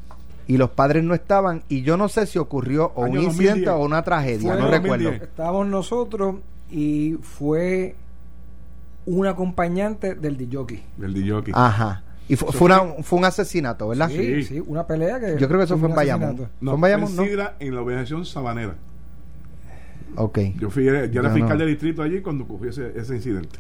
Y 0.47 0.57
los 0.57 0.71
padres 0.71 1.05
no 1.05 1.13
estaban 1.13 1.63
y 1.69 1.83
yo 1.83 1.99
no 1.99 2.09
sé 2.09 2.27
si 2.27 2.39
ocurrió 2.39 2.91
o 2.95 3.03
un 3.03 3.21
incidente 3.21 3.69
o 3.69 3.85
una 3.85 4.03
tragedia 4.03 4.55
no 4.55 4.71
recuerdo. 4.71 5.11
estábamos 5.11 5.67
nosotros 5.67 6.37
y 6.71 7.19
fue 7.21 7.97
un 9.07 9.27
acompañante 9.27 10.15
del 10.15 10.37
DJ. 10.37 10.83
Del 10.97 11.15
DJ. 11.15 11.53
Ajá. 11.53 12.03
Y 12.29 12.37
fue, 12.37 12.53
fue, 12.53 12.71
fue, 13.03 13.19
un 13.19 13.25
asesinato, 13.25 13.89
¿verdad? 13.89 14.09
Sí, 14.09 14.43
sí, 14.45 14.61
una 14.61 14.87
pelea 14.87 15.19
que. 15.21 15.37
Yo 15.39 15.49
creo 15.49 15.59
que 15.59 15.65
eso 15.65 15.77
fue 15.77 15.89
en 15.89 15.95
Bayamón. 15.95 16.49
No, 16.61 16.71
fue 16.71 16.75
en 16.75 16.81
Bayamón, 16.81 17.17
¿no? 17.17 17.25
en 17.25 17.75
la 17.75 17.81
organización 17.81 18.25
Sabanera. 18.25 18.77
Ok. 20.17 20.39
Yo 20.59 20.71
fui, 20.71 20.85
yo 20.85 21.21
era 21.21 21.31
fiscal 21.31 21.59
del 21.59 21.69
distrito 21.69 22.03
allí 22.03 22.21
cuando 22.21 22.45
ocurrió 22.45 22.71
ese, 22.71 22.93
ese 22.97 23.17
incidente 23.17 23.59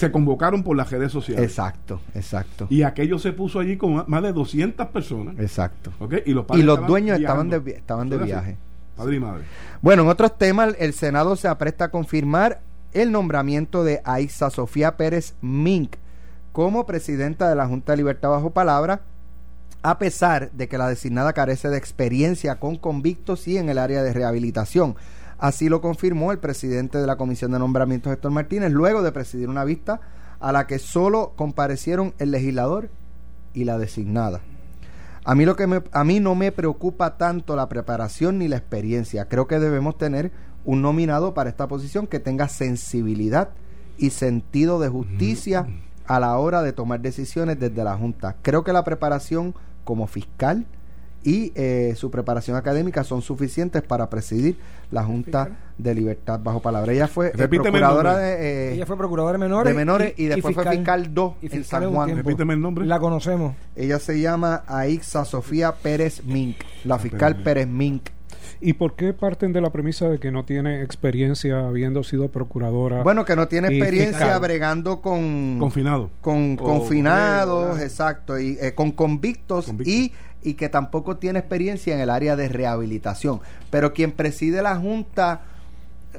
se 0.00 0.10
convocaron 0.10 0.62
por 0.62 0.76
las 0.76 0.90
redes 0.90 1.12
sociales. 1.12 1.44
Exacto, 1.44 2.00
exacto. 2.14 2.66
Y 2.70 2.82
aquello 2.82 3.18
se 3.18 3.32
puso 3.32 3.60
allí 3.60 3.76
con 3.76 4.04
más 4.06 4.22
de 4.22 4.32
200 4.32 4.86
personas. 4.88 5.38
Exacto. 5.38 5.92
¿okay? 5.98 6.22
Y 6.24 6.32
los, 6.32 6.46
y 6.54 6.62
los 6.62 6.86
dueños 6.86 7.20
estaban 7.20 7.50
de, 7.50 7.58
estaban 7.72 8.08
de 8.08 8.16
viaje. 8.16 8.56
Padre 8.96 9.16
y 9.16 9.20
madre. 9.20 9.44
Bueno, 9.82 10.02
en 10.02 10.08
otros 10.08 10.38
temas, 10.38 10.74
el 10.78 10.94
Senado 10.94 11.36
se 11.36 11.48
apresta 11.48 11.86
a 11.86 11.90
confirmar 11.90 12.62
el 12.92 13.12
nombramiento 13.12 13.84
de 13.84 14.00
Aixa 14.04 14.50
Sofía 14.50 14.96
Pérez 14.96 15.34
Mink 15.40 15.96
como 16.52 16.86
presidenta 16.86 17.48
de 17.48 17.54
la 17.54 17.66
Junta 17.66 17.92
de 17.92 17.98
Libertad 17.98 18.30
Bajo 18.30 18.50
Palabra, 18.50 19.02
a 19.82 19.98
pesar 19.98 20.50
de 20.52 20.68
que 20.68 20.78
la 20.78 20.88
designada 20.88 21.32
carece 21.32 21.68
de 21.68 21.78
experiencia 21.78 22.58
con 22.58 22.76
convictos 22.76 23.46
y 23.48 23.56
en 23.56 23.68
el 23.68 23.78
área 23.78 24.02
de 24.02 24.12
rehabilitación. 24.12 24.96
Así 25.38 25.68
lo 25.68 25.80
confirmó 25.80 26.32
el 26.32 26.38
presidente 26.38 26.98
de 26.98 27.06
la 27.06 27.16
Comisión 27.16 27.52
de 27.52 27.58
Nombramientos, 27.58 28.12
Héctor 28.12 28.32
Martínez, 28.32 28.72
luego 28.72 29.02
de 29.02 29.12
presidir 29.12 29.48
una 29.48 29.64
vista 29.64 30.00
a 30.38 30.52
la 30.52 30.66
que 30.66 30.78
solo 30.78 31.32
comparecieron 31.36 32.12
el 32.18 32.30
legislador 32.30 32.90
y 33.54 33.64
la 33.64 33.78
designada. 33.78 34.40
A 35.24 35.34
mí, 35.34 35.44
lo 35.44 35.54
que 35.54 35.82
a 35.92 36.04
mí 36.04 36.20
no 36.20 36.34
me 36.34 36.50
preocupa 36.50 37.16
tanto 37.16 37.54
la 37.54 37.68
preparación 37.68 38.38
ni 38.38 38.48
la 38.48 38.56
experiencia. 38.56 39.28
Creo 39.28 39.46
que 39.46 39.58
debemos 39.58 39.96
tener 39.98 40.32
un 40.64 40.82
nominado 40.82 41.34
para 41.34 41.50
esta 41.50 41.68
posición 41.68 42.06
que 42.06 42.20
tenga 42.20 42.48
sensibilidad 42.48 43.50
y 43.98 44.10
sentido 44.10 44.80
de 44.80 44.88
justicia 44.88 45.66
a 46.06 46.18
la 46.20 46.36
hora 46.38 46.62
de 46.62 46.72
tomar 46.72 47.00
decisiones 47.00 47.60
desde 47.60 47.84
la 47.84 47.96
Junta. 47.96 48.36
Creo 48.42 48.64
que 48.64 48.72
la 48.72 48.84
preparación 48.84 49.54
como 49.84 50.06
fiscal 50.06 50.66
y 51.22 51.52
eh, 51.54 51.94
su 51.96 52.10
preparación 52.10 52.56
académica 52.56 53.04
son 53.04 53.20
suficientes 53.22 53.82
para 53.82 54.08
presidir 54.08 54.56
la 54.90 55.04
Junta 55.04 55.50
de 55.76 55.94
Libertad 55.94 56.40
bajo 56.42 56.60
palabra. 56.60 56.92
Ella 56.92 57.08
fue 57.08 57.28
eh, 57.28 57.48
procuradora 57.48 58.16
de 58.16 58.70
eh, 58.70 58.74
ella 58.74 58.86
fue 58.86 58.96
procuradora 58.96 59.32
de 59.32 59.38
menores, 59.38 59.72
de 59.72 59.76
menores 59.76 60.14
y, 60.16 60.26
después 60.26 60.54
fue 60.54 60.64
fiscal 60.68 61.12
2 61.12 61.34
en 61.42 61.64
San 61.64 61.92
Juan. 61.92 62.16
Repíteme 62.16 62.54
el 62.54 62.60
nombre. 62.60 62.86
La 62.86 62.98
conocemos. 62.98 63.54
Ella 63.76 63.98
se 63.98 64.20
llama 64.20 64.64
Aixa 64.66 65.24
Sofía 65.24 65.72
Pérez 65.72 66.24
Mink, 66.24 66.56
la 66.84 66.98
fiscal 66.98 67.36
Pérez 67.36 67.68
Mink. 67.68 68.08
¿Y 68.62 68.74
por 68.74 68.94
qué 68.94 69.14
parten 69.14 69.52
de 69.52 69.60
la 69.60 69.70
premisa 69.70 70.08
de 70.08 70.18
que 70.18 70.30
no 70.30 70.44
tiene 70.44 70.82
experiencia 70.82 71.66
habiendo 71.66 72.02
sido 72.04 72.28
procuradora? 72.28 73.02
Bueno, 73.02 73.24
que 73.24 73.34
no 73.34 73.48
tiene 73.48 73.68
experiencia 73.68 74.38
bregando 74.38 75.00
con... 75.00 75.58
Confinados. 75.58 76.10
Con 76.20 76.56
confinados, 76.56 77.80
exacto, 77.80 78.38
y 78.38 78.58
eh, 78.60 78.74
con 78.74 78.92
convictos, 78.92 79.72
y 79.84 80.12
y 80.42 80.54
que 80.54 80.68
tampoco 80.68 81.16
tiene 81.16 81.38
experiencia 81.38 81.94
en 81.94 82.00
el 82.00 82.10
área 82.10 82.36
de 82.36 82.48
rehabilitación. 82.48 83.40
Pero 83.70 83.92
quien 83.92 84.12
preside 84.12 84.62
la 84.62 84.76
Junta 84.76 85.42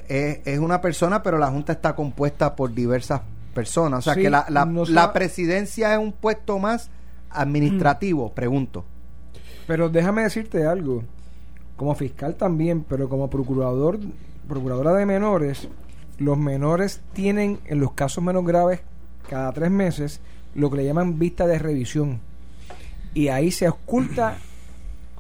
es, 0.08 0.60
una 0.60 0.82
persona, 0.82 1.24
pero 1.24 1.38
la 1.38 1.48
Junta 1.48 1.74
está 1.74 1.96
compuesta 1.96 2.56
por 2.56 2.74
diversas 2.74 3.22
personas. 3.54 4.00
O 4.00 4.02
sea 4.02 4.22
que 4.22 4.30
la, 4.30 4.46
la, 4.50 5.14
presidencia 5.14 5.94
es 5.94 6.00
un 6.00 6.12
puesto 6.12 6.60
más 6.60 6.90
administrativo, 7.30 8.30
mm. 8.30 8.34
pregunto. 8.34 8.86
Pero 9.68 9.90
déjame 9.90 10.24
decirte 10.24 10.66
algo 10.66 11.04
como 11.82 11.96
fiscal 11.96 12.36
también, 12.36 12.86
pero 12.88 13.10
como 13.10 13.28
procurador, 13.28 13.98
procuradora 14.48 14.94
de 14.94 15.08
menores, 15.08 15.68
los 16.20 16.38
menores 16.38 17.02
tienen 17.14 17.58
en 17.66 17.80
los 17.80 17.94
casos 17.94 18.24
menos 18.24 18.46
graves 18.46 18.82
cada 19.28 19.52
tres 19.52 19.72
meses 19.72 20.22
lo 20.54 20.70
que 20.70 20.78
le 20.78 20.86
llaman 20.86 21.18
vista 21.18 21.48
de 21.48 21.58
revisión. 21.58 22.20
Y 23.16 23.30
ahí 23.30 23.50
se 23.50 23.68
oculta 23.68 24.38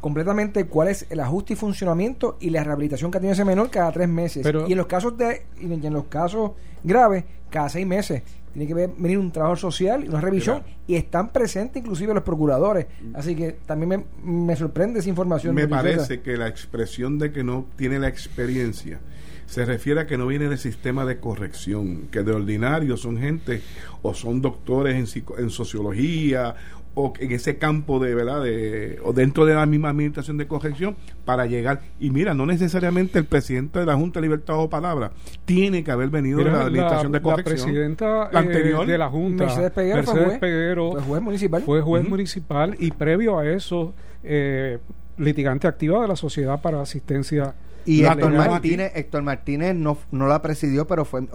completamente 0.01 0.65
cuál 0.65 0.89
es 0.89 1.05
el 1.09 1.19
ajuste 1.19 1.53
y 1.53 1.55
funcionamiento 1.55 2.37
y 2.39 2.49
la 2.49 2.63
rehabilitación 2.63 3.11
que 3.11 3.19
tiene 3.19 3.33
ese 3.33 3.45
menor 3.45 3.69
cada 3.69 3.91
tres 3.91 4.09
meses. 4.09 4.45
y 4.67 4.71
en 4.71 4.77
los 4.77 4.87
casos 4.87 5.17
de 5.17 5.45
y 5.59 5.71
en 5.71 5.93
los 5.93 6.05
casos 6.05 6.51
graves, 6.83 7.23
cada 7.49 7.69
seis 7.69 7.85
meses 7.85 8.23
tiene 8.53 8.67
que 8.67 8.73
venir 8.73 9.17
un 9.17 9.31
trabajo 9.31 9.55
social, 9.55 10.03
una 10.07 10.19
revisión, 10.19 10.63
y 10.85 10.95
están 10.95 11.31
presentes 11.31 11.81
inclusive 11.81 12.13
los 12.13 12.23
procuradores. 12.23 12.87
Así 13.13 13.35
que 13.35 13.53
también 13.65 14.05
me, 14.23 14.55
sorprende 14.55 14.99
esa 14.99 15.09
información. 15.09 15.55
Me 15.55 15.67
parece 15.67 16.21
que 16.21 16.35
la 16.35 16.47
expresión 16.47 17.17
de 17.17 17.31
que 17.31 17.43
no 17.43 17.65
tiene 17.77 17.99
la 17.99 18.09
experiencia 18.09 18.99
se 19.45 19.65
refiere 19.65 20.01
a 20.01 20.07
que 20.07 20.17
no 20.17 20.27
viene 20.27 20.47
del 20.47 20.57
sistema 20.57 21.05
de 21.05 21.19
corrección, 21.19 22.07
que 22.09 22.23
de 22.23 22.31
ordinario 22.31 22.95
son 22.95 23.17
gente 23.17 23.61
o 24.01 24.13
son 24.13 24.41
doctores 24.41 24.95
en, 24.95 25.23
en 25.37 25.49
sociología 25.49 26.55
o 26.93 27.13
en 27.19 27.31
ese 27.31 27.57
campo 27.57 27.99
de 27.99 28.13
verdad 28.13 28.43
de, 28.43 28.99
o 29.03 29.13
dentro 29.13 29.45
de 29.45 29.53
la 29.53 29.65
misma 29.65 29.89
administración 29.89 30.37
de 30.37 30.47
corrección 30.47 30.95
para 31.25 31.45
llegar. 31.45 31.81
Y 31.99 32.09
mira 32.09 32.33
no 32.33 32.45
necesariamente 32.45 33.19
el 33.19 33.25
presidente 33.25 33.79
de 33.79 33.85
la 33.85 33.95
Junta 33.95 34.19
de 34.19 34.27
Libertad 34.27 34.57
o 34.57 34.69
Palabra 34.69 35.11
tiene 35.45 35.83
que 35.83 35.91
haber 35.91 36.09
venido 36.09 36.39
de 36.39 36.45
la 36.45 36.61
administración 36.61 37.11
de 37.11 37.21
corrección. 37.21 37.57
la 37.57 37.63
presidenta 37.63 38.29
eh, 38.31 38.37
anterior, 38.37 38.85
de 38.85 38.97
la 38.97 39.09
Junta 39.09 39.45
Mercedes 39.45 39.71
Peguero, 39.71 40.91
fue, 40.91 41.01
juez, 41.01 41.21
municipal. 41.21 41.61
fue 41.61 41.81
juez 41.81 42.07
municipal 42.07 42.75
y 42.79 42.91
previo 42.91 43.39
a 43.39 43.47
eso 43.47 43.93
eh, 44.23 44.79
litigante 45.17 45.67
activa 45.67 46.01
de 46.01 46.07
la 46.07 46.15
Sociedad 46.15 46.61
para 46.61 46.81
Asistencia 46.81 47.55
y 47.85 48.03
Héctor 48.03 48.31
Martínez, 48.33 48.91
Héctor 48.95 49.23
Martínez 49.23 49.75
no, 49.75 49.97
no 50.11 50.27
la 50.27 50.41
presidió, 50.41 50.85
pero 50.85 51.05
fue, 51.05 51.27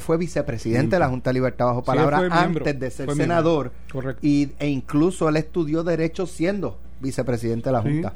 fue 0.00 0.16
vicepresidente 0.16 0.96
de 0.96 1.00
la 1.00 1.08
Junta 1.08 1.30
de 1.30 1.34
Libertad 1.34 1.66
bajo 1.66 1.84
palabra 1.84 2.18
antes 2.30 2.78
de 2.78 2.90
ser 2.90 3.10
senador. 3.12 3.72
Y, 4.20 4.50
e 4.58 4.68
incluso 4.68 5.28
él 5.28 5.36
estudió 5.36 5.84
Derecho 5.84 6.26
siendo 6.26 6.78
vicepresidente 7.00 7.68
de 7.68 7.72
la 7.72 7.82
Junta. 7.82 8.12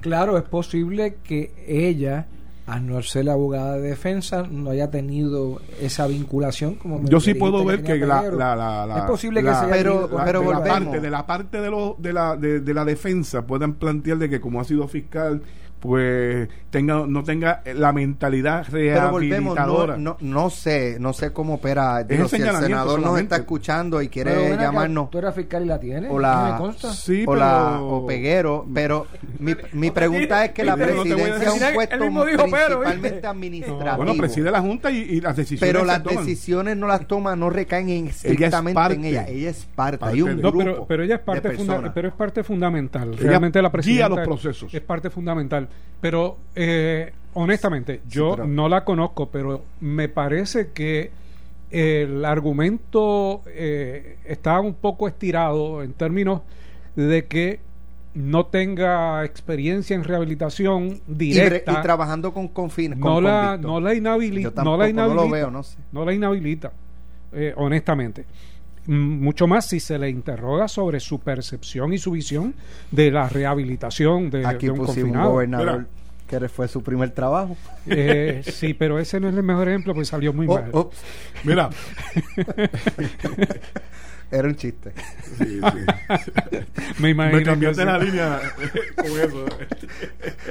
Claro, 0.00 0.36
es 0.36 0.44
posible 0.44 1.16
que 1.22 1.52
ella, 1.66 2.26
al 2.72 2.86
no 2.86 3.02
ser 3.02 3.26
la 3.26 3.32
abogada 3.34 3.76
de 3.76 3.90
defensa, 3.90 4.46
no 4.50 4.70
haya 4.70 4.90
tenido 4.90 5.60
esa 5.78 6.06
vinculación 6.06 6.76
como 6.76 7.04
Yo 7.04 7.20
sí 7.20 7.34
puedo 7.34 7.62
ver 7.66 7.82
que, 7.82 7.98
la, 7.98 8.22
la, 8.30 8.94
Es 8.96 9.04
posible 9.04 9.42
que 9.42 9.50
pero, 9.70 10.08
pero 10.24 10.40
de, 10.40 10.48
la 10.48 10.64
parte, 10.64 11.00
de 11.00 11.10
la 11.10 11.26
parte 11.26 11.60
de, 11.60 11.70
lo, 11.70 11.96
de, 11.98 12.12
la, 12.14 12.34
de, 12.36 12.60
de 12.60 12.74
la 12.74 12.86
defensa 12.86 13.46
puedan 13.46 13.74
plantear 13.74 14.16
de 14.16 14.30
que 14.30 14.40
como 14.40 14.58
ha 14.58 14.64
sido 14.64 14.88
fiscal 14.88 15.42
pues 15.82 16.48
tenga 16.70 17.04
no 17.08 17.24
tenga 17.24 17.60
la 17.74 17.92
mentalidad 17.92 18.64
rehabilitadora. 18.70 19.96
no, 19.96 20.16
no, 20.20 20.48
sé, 20.48 20.96
no 21.00 21.12
sé 21.12 21.32
cómo 21.32 21.54
opera. 21.54 22.06
si 22.08 22.14
el 22.14 22.28
senador 22.28 23.00
nos 23.00 23.18
está 23.18 23.34
escuchando 23.34 24.00
y 24.00 24.08
quiere 24.08 24.56
llamarnos. 24.56 25.10
¿Tú 25.10 25.18
eras 25.18 25.34
fiscal 25.34 25.64
y 25.64 25.66
la 25.66 25.80
tienes? 25.80 26.08
O 26.08 26.20
la, 26.20 26.72
Sí, 26.92 27.24
o, 27.26 27.32
o 27.32 28.06
Peguero, 28.06 28.64
pero 28.72 29.08
mi, 29.40 29.56
mi 29.72 29.90
pregunta 29.90 30.44
es 30.44 30.52
que 30.52 30.62
la 30.62 30.76
presidencia 30.76 31.48
es 31.48 31.62
un 31.62 31.74
puesto 31.74 31.96
principalmente 31.98 33.26
administrativo. 33.26 33.96
bueno, 33.96 34.14
preside 34.14 34.52
la 34.52 34.60
Junta 34.60 34.92
y, 34.92 35.20
las 35.20 35.36
decisiones 35.36 35.74
Pero 35.74 35.84
las 35.84 36.04
decisiones 36.04 36.76
no 36.76 36.86
las 36.86 37.08
toma, 37.08 37.34
no 37.34 37.50
recaen 37.50 38.06
estrictamente 38.06 38.94
en 38.94 39.04
ella. 39.04 39.26
Ella 39.26 39.50
es 39.50 39.66
parte. 39.74 40.04
Hay 40.04 40.22
un 40.22 40.36
grupo 40.36 40.58
pero, 40.58 40.86
pero 40.86 41.02
ella 41.02 41.16
es 41.16 41.22
parte, 41.22 41.56
pero 41.92 42.06
es 42.06 42.14
parte 42.14 42.44
fundamental. 42.44 43.16
Realmente 43.16 43.60
la 43.60 43.72
presidencia 43.72 44.08
los 44.08 44.20
procesos. 44.20 44.72
es 44.72 44.80
parte 44.80 45.10
fundamental. 45.10 45.68
Pero 46.00 46.36
eh, 46.54 47.12
honestamente, 47.34 48.00
yo 48.08 48.36
no 48.36 48.68
la 48.68 48.84
conozco, 48.84 49.30
pero 49.30 49.64
me 49.80 50.08
parece 50.08 50.70
que 50.72 51.10
el 51.70 52.24
argumento 52.24 53.42
eh, 53.46 54.18
está 54.24 54.60
un 54.60 54.74
poco 54.74 55.08
estirado 55.08 55.82
en 55.82 55.94
términos 55.94 56.42
de 56.96 57.24
que 57.26 57.60
no 58.14 58.46
tenga 58.46 59.24
experiencia 59.24 59.96
en 59.96 60.04
rehabilitación 60.04 61.00
directa 61.06 61.72
y, 61.72 61.82
trabajando 61.82 62.34
con 62.34 62.48
confines 62.48 62.98
no, 62.98 63.22
la, 63.22 63.56
no 63.56 63.80
la 63.80 63.94
inhabilita 63.94 64.62
no 64.62 64.76
la 64.76 64.90
inhabilita. 64.90 65.50
no, 65.92 66.04
la 66.04 66.12
inhabilita 66.12 66.72
eh, 67.32 67.54
honestamente 67.56 68.26
mucho 68.86 69.46
más 69.46 69.66
si 69.66 69.80
se 69.80 69.98
le 69.98 70.10
interroga 70.10 70.68
sobre 70.68 71.00
su 71.00 71.20
percepción 71.20 71.92
y 71.92 71.98
su 71.98 72.12
visión 72.12 72.54
de 72.90 73.10
la 73.10 73.28
rehabilitación 73.28 74.30
de, 74.30 74.46
Aquí 74.46 74.68
un 74.68 74.78
confinado. 74.78 75.28
Un 75.28 75.32
gobernador 75.32 75.86
que 76.40 76.48
fue 76.48 76.66
su 76.66 76.82
primer 76.82 77.10
trabajo. 77.10 77.56
Eh, 77.86 78.42
sí, 78.44 78.72
pero 78.74 78.98
ese 78.98 79.20
no 79.20 79.28
es 79.28 79.34
el 79.34 79.42
mejor 79.42 79.68
ejemplo, 79.68 79.94
pues 79.94 80.08
salió 80.08 80.32
muy 80.32 80.46
oh, 80.48 80.54
mal. 80.54 80.70
Oh. 80.72 80.90
Mira. 81.44 81.68
Era 84.32 84.48
un 84.48 84.56
chiste. 84.56 84.92
Sí, 85.36 85.60
sí. 85.60 86.58
Me 86.98 87.10
imagino. 87.10 87.38
Me 87.38 87.44
cambiaste 87.44 87.84
la 87.84 87.98
línea 87.98 88.40
con 88.96 89.06
eso. 89.06 89.44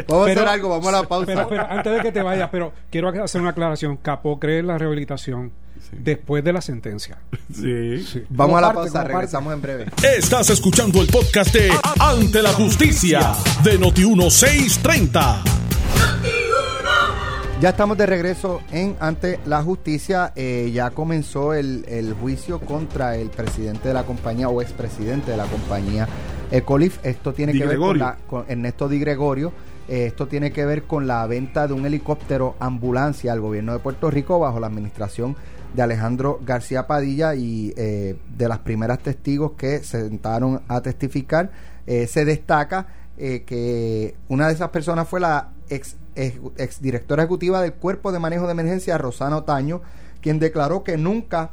Vamos 0.08 0.28
a 0.28 0.32
hacer 0.32 0.48
algo, 0.48 0.70
vamos 0.70 0.88
a 0.88 0.91
la 0.91 1.04
pausa. 1.04 1.48
Pero, 1.50 1.67
antes 1.67 1.91
de 1.91 2.02
que 2.02 2.12
te 2.12 2.22
vayas, 2.22 2.50
pero 2.52 2.74
quiero 2.91 3.10
hacer 3.24 3.41
una 3.41 3.50
aclaración. 3.50 3.98
Capó 3.98 4.39
cree 4.39 4.60
en 4.60 4.67
la 4.67 4.78
rehabilitación 4.78 5.52
después 5.91 6.44
de 6.44 6.54
la 6.54 6.62
sentencia. 6.62 7.17
Sí. 7.52 8.24
Vamos 8.30 8.60
a 8.60 8.62
la 8.62 8.74
pausa, 8.74 9.04
regresamos 9.04 9.52
en 9.52 9.62
breve. 9.62 9.88
Estás 10.04 10.52
escuchando 10.52 11.02
el 11.02 11.08
podcast 11.08 11.52
de 11.54 11.72
Ante 12.00 12.44
la 12.44 12.54
Justicia 12.54 13.34
de 13.63 13.80
Noti1630. 13.80 15.41
Ya 17.62 17.69
estamos 17.69 17.95
de 17.95 18.08
regreso 18.08 18.60
en 18.71 18.95
Ante 19.00 19.39
la 19.45 19.62
Justicia. 19.62 20.34
Eh, 20.36 20.71
ya 20.74 20.89
comenzó 20.89 21.54
el, 21.54 22.15
juicio 22.19 22.60
contra 22.60 23.15
el 23.17 23.30
presidente 23.30 23.89
de 23.89 23.93
la 23.93 24.02
compañía 24.02 24.50
o 24.50 24.63
expresidente 24.63 25.30
de 25.30 25.38
la 25.38 25.45
compañía 25.45 26.08
Ecolif. 26.50 26.97
Esto 27.06 27.34
tiene 27.34 27.54
que 27.54 27.67
ver 27.67 27.78
con, 27.78 28.00
la, 28.00 28.17
con 28.26 28.45
Ernesto 28.47 28.89
Di 28.89 28.97
Gregorio. 28.97 29.54
Eh, 29.88 30.08
esto 30.08 30.28
tiene 30.28 30.52
que 30.52 30.65
ver 30.65 30.86
con 30.86 31.06
la 31.06 31.28
venta 31.28 31.67
de 31.67 31.74
un 31.74 31.86
helicóptero 31.86 32.56
ambulancia 32.60 33.32
al 33.32 33.41
gobierno 33.41 33.74
de 33.74 33.80
Puerto 33.80 34.10
Rico 34.10 34.39
bajo 34.39 34.60
la 34.60 34.65
administración 34.65 35.36
de 35.76 35.84
Alejandro 35.84 36.39
García 36.43 36.88
Padilla 36.88 37.36
y 37.36 37.76
eh, 37.78 38.17
de 38.36 38.47
las 38.47 38.58
primeras 38.58 38.97
testigos 39.04 39.52
que 39.52 39.84
se 39.84 40.02
sentaron 40.02 40.62
a 40.67 40.82
testificar, 40.82 41.52
eh, 41.86 42.08
se 42.08 42.26
destaca 42.26 42.88
eh, 43.17 43.43
que 43.45 44.15
una 44.30 44.47
de 44.47 44.54
esas 44.54 44.69
personas 44.69 45.08
fue 45.08 45.19
la 45.19 45.52
ex, 45.69 45.95
ex, 46.15 46.82
directora 46.82 47.24
ejecutiva 47.24 47.62
del 47.62 47.74
Cuerpo 47.74 48.12
de 48.12 48.19
Manejo 48.19 48.45
de 48.45 48.52
Emergencia, 48.52 48.97
Rosana 48.97 49.38
Otaño, 49.38 49.82
quien 50.21 50.39
declaró 50.39 50.84
que 50.84 50.97
nunca 50.97 51.52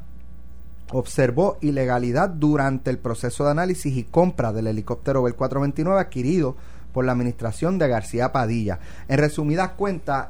observó 0.90 1.58
ilegalidad 1.60 2.30
durante 2.30 2.90
el 2.90 2.98
proceso 2.98 3.44
de 3.44 3.50
análisis 3.50 3.96
y 3.96 4.04
compra 4.04 4.52
del 4.52 4.66
helicóptero 4.66 5.22
Bell 5.22 5.34
429 5.34 6.00
adquirido 6.00 6.56
por 6.92 7.04
la 7.04 7.12
administración 7.12 7.78
de 7.78 7.88
García 7.88 8.32
Padilla. 8.32 8.78
En 9.08 9.18
resumidas 9.18 9.70
cuentas, 9.70 10.28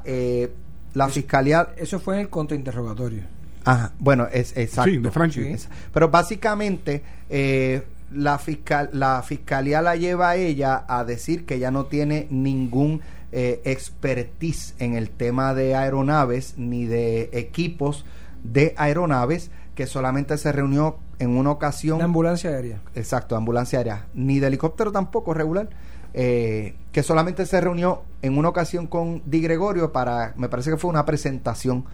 la 0.93 1.09
fiscalía... 1.09 1.69
Eso 1.77 1.99
fue 1.99 2.15
en 2.15 2.21
el 2.21 2.29
contrainterrogatorio. 2.29 3.23
Ajá, 3.65 3.91
bueno, 3.99 4.27
es 4.31 4.55
exacto. 4.57 4.91
Sí, 4.91 4.97
de 4.97 5.11
Franchi. 5.11 5.55
Pero 5.93 6.09
básicamente 6.09 7.03
eh, 7.29 7.83
la, 8.13 8.37
fiscal, 8.39 8.89
la 8.93 9.21
fiscalía 9.21 9.81
la 9.81 9.95
lleva 9.95 10.29
a 10.29 10.35
ella 10.35 10.85
a 10.87 11.03
decir 11.03 11.45
que 11.45 11.55
ella 11.55 11.71
no 11.71 11.85
tiene 11.85 12.27
ningún 12.29 13.01
eh, 13.31 13.61
expertise 13.65 14.73
en 14.79 14.95
el 14.95 15.09
tema 15.09 15.53
de 15.53 15.75
aeronaves 15.75 16.55
ni 16.57 16.85
de 16.85 17.29
equipos 17.33 18.05
de 18.43 18.73
aeronaves, 18.77 19.51
que 19.75 19.85
solamente 19.85 20.37
se 20.37 20.51
reunió 20.51 20.97
en 21.19 21.37
una 21.37 21.51
ocasión. 21.51 21.99
De 21.99 22.05
ambulancia 22.05 22.49
aérea. 22.49 22.81
Exacto, 22.95 23.35
ambulancia 23.35 23.79
aérea. 23.79 24.07
Ni 24.13 24.39
de 24.39 24.47
helicóptero 24.47 24.91
tampoco 24.91 25.33
regular. 25.33 25.69
Eh, 26.13 26.75
que 26.91 27.03
solamente 27.03 27.45
se 27.45 27.61
reunió 27.61 28.01
en 28.23 28.37
una 28.37 28.49
ocasión 28.49 28.87
con 28.87 29.21
Di 29.25 29.41
Gregorio 29.41 29.91
para, 29.91 30.33
me 30.37 30.49
parece 30.49 30.71
que 30.71 30.77
fue 30.77 30.89
una 30.89 31.05
presentación 31.05 31.85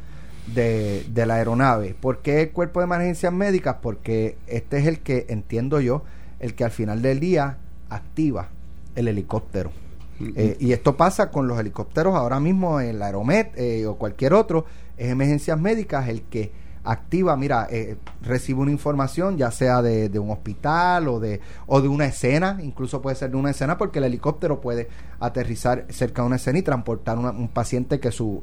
de, 0.54 1.06
de 1.10 1.26
la 1.26 1.36
aeronave. 1.36 1.96
¿Por 2.00 2.20
qué 2.20 2.44
el 2.44 2.52
cuerpo 2.52 2.80
de 2.80 2.86
emergencias 2.86 3.34
médicas? 3.34 3.78
Porque 3.82 4.38
este 4.48 4.78
es 4.78 4.88
el 4.88 5.00
que, 5.00 5.26
entiendo 5.28 5.82
yo, 5.82 6.04
el 6.40 6.56
que 6.56 6.64
al 6.64 6.72
final 6.72 7.02
del 7.02 7.20
día 7.20 7.58
activa 7.90 8.50
el 8.96 9.10
helicóptero. 9.10 9.72
Eh, 10.20 10.58
y 10.60 10.72
esto 10.72 10.96
pasa 10.96 11.30
con 11.30 11.48
los 11.48 11.60
helicópteros 11.60 12.16
ahora 12.16 12.40
mismo 12.40 12.80
en 12.80 13.00
la 13.00 13.08
Aeromet 13.08 13.52
eh, 13.58 13.86
o 13.86 13.96
cualquier 13.96 14.34
otro, 14.34 14.66
es 14.98 15.10
emergencias 15.10 15.60
médicas 15.60 16.08
el 16.08 16.24
que 16.24 16.52
activa, 16.86 17.36
mira, 17.36 17.68
eh, 17.70 17.98
recibe 18.22 18.60
una 18.60 18.72
información, 18.72 19.38
ya 19.38 19.50
sea 19.50 19.82
de, 19.82 20.08
un 20.20 20.30
hospital 20.30 21.08
o 21.08 21.20
de, 21.20 21.42
o 21.66 21.82
de 21.82 21.88
una 21.88 22.06
escena, 22.06 22.60
incluso 22.62 23.02
puede 23.02 23.16
ser 23.16 23.32
de 23.32 23.38
una 23.38 23.50
escena 23.50 23.78
porque 23.78 24.00
el 24.00 24.06
helicóptero 24.06 24.62
puede 24.62 24.88
aterrizar 25.20 25.86
cerca 25.90 26.22
de 26.22 26.28
una 26.28 26.36
escena 26.36 26.60
y 26.60 26.62
transportar 26.62 27.18
a 27.18 27.32
un 27.32 27.48
paciente 27.48 28.00
que 28.00 28.12
su 28.12 28.40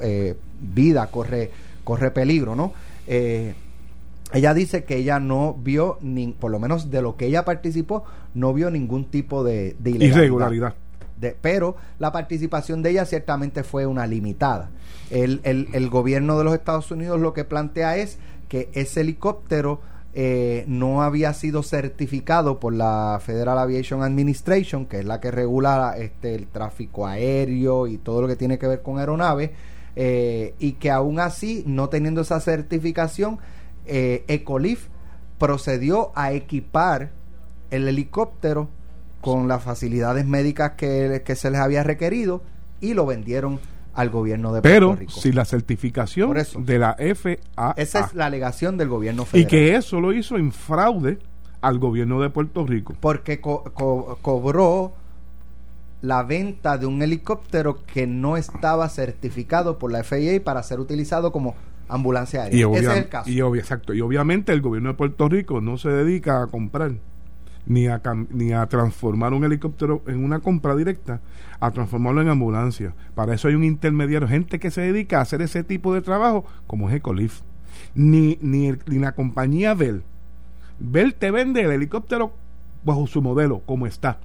vida 0.61 1.07
corre, 1.07 1.53
corre 1.85 2.11
peligro, 2.11 2.57
¿no? 2.57 2.73
ella 3.07 4.55
dice 4.55 4.85
que 4.85 4.97
ella 4.97 5.21
no 5.21 5.55
vio, 5.55 5.99
ni, 6.01 6.29
por 6.29 6.51
lo 6.51 6.59
menos 6.59 6.91
de 6.91 7.01
lo 7.01 7.17
que 7.17 7.27
ella 7.27 7.45
participó, 7.45 8.05
no 8.35 8.53
vio 8.53 8.71
ningún 8.71 9.05
tipo 9.05 9.45
de, 9.45 9.77
de 9.79 9.91
irregularidad 9.91 10.75
pero 11.31 11.77
la 11.99 12.13
participación 12.13 12.83
de 12.83 12.91
ella 12.91 13.05
ciertamente 13.05 13.63
fue 13.63 13.87
una 13.87 14.07
limitada. 14.07 14.71
El, 15.11 15.41
el, 15.45 15.91
gobierno 15.91 16.39
de 16.39 16.45
los 16.45 16.55
Estados 16.55 16.91
Unidos 16.91 17.21
lo 17.21 17.35
que 17.35 17.45
plantea 17.45 17.97
es 17.99 18.19
que 18.49 18.71
ese 18.73 19.03
helicóptero 19.03 19.81
eh, 20.15 20.65
no 20.67 21.03
había 21.03 21.33
sido 21.33 21.63
certificado 21.63 22.61
por 22.61 22.75
la 22.75 23.21
Federal 23.25 23.59
Aviation 23.59 24.03
Administration, 24.03 24.87
que 24.87 25.01
es 25.01 25.05
la 25.05 25.21
que 25.21 25.31
regula 25.31 25.95
este, 25.99 26.35
el 26.35 26.47
tráfico 26.49 27.07
aéreo 27.07 27.87
y 27.87 27.99
todo 27.99 28.23
lo 28.23 28.29
que 28.29 28.37
tiene 28.37 28.59
que 28.59 28.67
ver 28.67 28.83
con 28.83 28.99
aeronaves, 28.99 29.51
eh, 29.97 30.55
y 30.59 30.73
que 30.73 30.91
aún 30.91 31.21
así, 31.21 31.65
no 31.67 31.89
teniendo 31.89 32.23
esa 32.23 32.41
certificación, 32.41 33.39
eh, 33.87 34.25
Ecolif 34.29 34.89
procedió 35.39 36.13
a 36.15 36.33
equipar 36.33 37.11
el 37.71 37.89
helicóptero 37.89 38.69
con 39.23 39.47
las 39.47 39.63
facilidades 39.63 40.27
médicas 40.27 40.73
que, 40.73 41.23
se 41.37 41.51
les 41.51 41.61
había 41.61 41.85
requerido 41.85 42.43
y 42.81 42.93
lo 42.93 43.07
vendieron 43.07 43.61
al 43.95 44.11
gobierno 44.11 44.53
de 44.53 44.63
Puerto 44.63 44.97
Rico. 44.97 45.13
Pero 45.15 45.23
si 45.23 45.33
la 45.33 45.45
certificación 45.45 46.37
de 46.59 46.79
la 46.79 46.97
FAA. 46.97 47.75
Esa 47.77 48.01
es 48.01 48.15
la 48.15 48.27
alegación 48.27 48.77
del 48.77 48.89
gobierno 48.89 49.25
federal. 49.25 49.47
Y 49.47 49.49
que 49.49 49.77
eso 49.77 50.01
lo 50.01 50.13
hizo 50.13 50.37
en 50.37 50.51
fraude 50.51 51.19
al 51.61 51.79
gobierno 51.79 52.21
de 52.21 52.31
Puerto 52.31 52.67
Rico. 52.67 52.95
Porque 52.99 53.41
cobró 53.41 54.93
la 56.01 56.25
venta 56.25 56.77
de 56.77 56.87
un 56.87 57.01
helicóptero 57.01 57.79
que 57.87 58.09
no 58.09 58.37
estaba 58.37 58.89
certificado 58.89 59.79
por 59.79 59.93
la 59.93 60.03
FAA 60.03 60.43
para 60.43 60.65
ser 60.65 60.81
utilizado 60.81 61.31
como 61.31 61.55
ambulancia 61.87 62.43
aérea. 62.43 62.67
Ese 62.73 62.91
es 62.91 62.97
el 62.97 63.09
caso. 63.09 63.31
Y, 63.31 63.41
exacto. 63.41 63.95
Y 63.95 64.01
obviamente 64.01 64.53
el 64.53 64.63
gobierno 64.63 64.89
de 64.89 64.95
Puerto 64.97 65.29
Rico 65.29 65.61
no 65.61 65.79
se 65.79 65.91
dedica 65.91 66.43
a 66.43 66.49
comprar 66.49 66.95
ni 67.67 67.87
a, 67.87 68.01
ni 68.31 68.53
a 68.53 68.67
transformar 68.67 69.33
un 69.33 69.45
helicóptero 69.45 70.03
en 70.07 70.25
una 70.25 70.41
compra 70.41 70.75
directa, 70.75 71.21
a 71.61 71.71
transformarlo 71.71 72.23
en 72.23 72.29
ambulancia. 72.29 72.95
Para 73.15 73.35
eso 73.35 73.49
hay 73.49 73.55
un 73.55 73.65
intermediario, 73.65 74.29
gente 74.29 74.59
que 74.59 74.71
se 74.71 74.81
dedica 74.81 75.19
a 75.19 75.23
hacer 75.23 75.43
ese 75.43 75.65
tipo 75.65 75.95
de 75.95 76.03
trabajo, 76.03 76.45
como 76.67 76.89
es 76.89 76.97
Ecolif. 76.97 77.41
Ni, 77.95 78.39
ni, 78.41 78.73
ni 78.87 78.99
la 78.99 79.13
compañía 79.13 79.75
Bell. 79.75 80.03
Bell 80.79 81.15
te 81.15 81.31
vende 81.31 81.63
el 81.63 81.71
helicóptero 81.71 82.33
bajo 82.85 83.07
su 83.07 83.23
modelo, 83.23 83.61
como 83.61 83.87
está. 83.87 84.19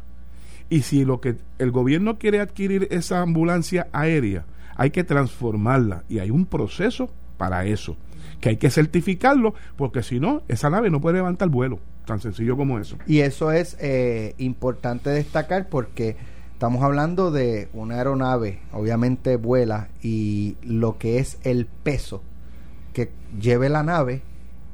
Y 0.69 0.81
si 0.81 1.05
lo 1.05 1.21
que 1.21 1.37
el 1.59 1.71
gobierno 1.71 2.17
quiere 2.17 2.41
adquirir 2.41 2.87
esa 2.91 3.21
ambulancia 3.21 3.87
aérea, 3.93 4.45
hay 4.75 4.91
que 4.91 5.03
transformarla 5.03 6.03
y 6.09 6.19
hay 6.19 6.29
un 6.29 6.45
proceso 6.45 7.09
para 7.37 7.65
eso, 7.65 7.95
que 8.41 8.49
hay 8.49 8.57
que 8.57 8.69
certificarlo, 8.69 9.53
porque 9.75 10.03
si 10.03 10.19
no, 10.19 10.41
esa 10.47 10.69
nave 10.69 10.89
no 10.89 11.01
puede 11.01 11.17
levantar 11.17 11.49
vuelo. 11.49 11.79
Tan 12.05 12.19
sencillo 12.19 12.55
como 12.55 12.79
eso. 12.79 12.97
Y 13.05 13.19
eso 13.19 13.51
es 13.51 13.77
eh, 13.79 14.33
importante 14.37 15.09
destacar 15.09 15.67
porque 15.67 16.15
estamos 16.53 16.83
hablando 16.83 17.31
de 17.31 17.69
una 17.73 17.95
aeronave, 17.95 18.59
obviamente 18.71 19.35
vuela, 19.35 19.89
y 20.01 20.57
lo 20.63 20.97
que 20.97 21.19
es 21.19 21.37
el 21.43 21.65
peso 21.65 22.23
que 22.93 23.11
lleve 23.39 23.69
la 23.69 23.83
nave 23.83 24.21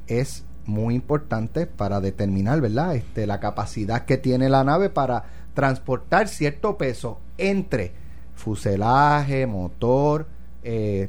es 0.06 0.44
muy 0.66 0.94
importante 0.94 1.66
para 1.66 2.00
determinar, 2.00 2.60
¿verdad? 2.60 2.94
Este, 2.96 3.26
la 3.26 3.40
capacidad 3.40 4.04
que 4.04 4.16
tiene 4.16 4.48
la 4.48 4.64
nave 4.64 4.88
para 4.88 5.24
transportar 5.54 6.28
cierto 6.28 6.78
peso 6.78 7.20
entre 7.38 7.92
fuselaje, 8.34 9.46
motor, 9.46 10.26
eh, 10.62 11.08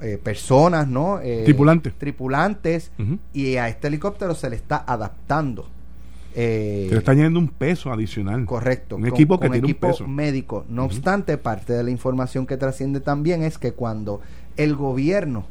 eh, 0.00 0.18
personas, 0.22 0.88
¿no? 0.88 1.20
Eh, 1.20 1.42
tripulantes. 1.44 1.94
Tripulantes. 1.94 2.90
Y 3.32 3.56
a 3.56 3.68
este 3.68 3.88
helicóptero 3.88 4.34
se 4.34 4.50
le 4.50 4.56
está 4.56 4.84
adaptando. 4.86 5.68
Eh, 6.34 6.84
se 6.88 6.94
le 6.94 6.98
está 6.98 7.12
añadiendo 7.12 7.38
un 7.38 7.48
peso 7.48 7.92
adicional. 7.92 8.44
Correcto. 8.44 8.96
Un 8.96 9.06
equipo 9.06 9.40
que 9.40 9.48
tiene 9.48 9.66
un 9.66 9.74
peso. 9.74 10.06
médico. 10.06 10.66
No 10.68 10.84
obstante, 10.84 11.38
parte 11.38 11.72
de 11.72 11.82
la 11.82 11.90
información 11.90 12.46
que 12.46 12.56
trasciende 12.56 13.00
también 13.00 13.42
es 13.42 13.56
que 13.58 13.72
cuando 13.72 14.20
el 14.56 14.74
gobierno 14.76 15.46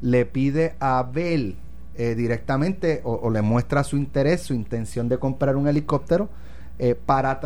le 0.00 0.24
pide 0.24 0.74
a 0.80 1.02
Bell 1.02 1.56
directamente 1.96 3.02
o, 3.04 3.28
le 3.28 3.42
muestra 3.42 3.84
su 3.84 3.98
interés, 3.98 4.40
su 4.40 4.54
intención 4.54 5.08
de 5.08 5.18
comprar 5.18 5.56
un 5.56 5.68
helicóptero, 5.68 6.30
para 7.04 7.38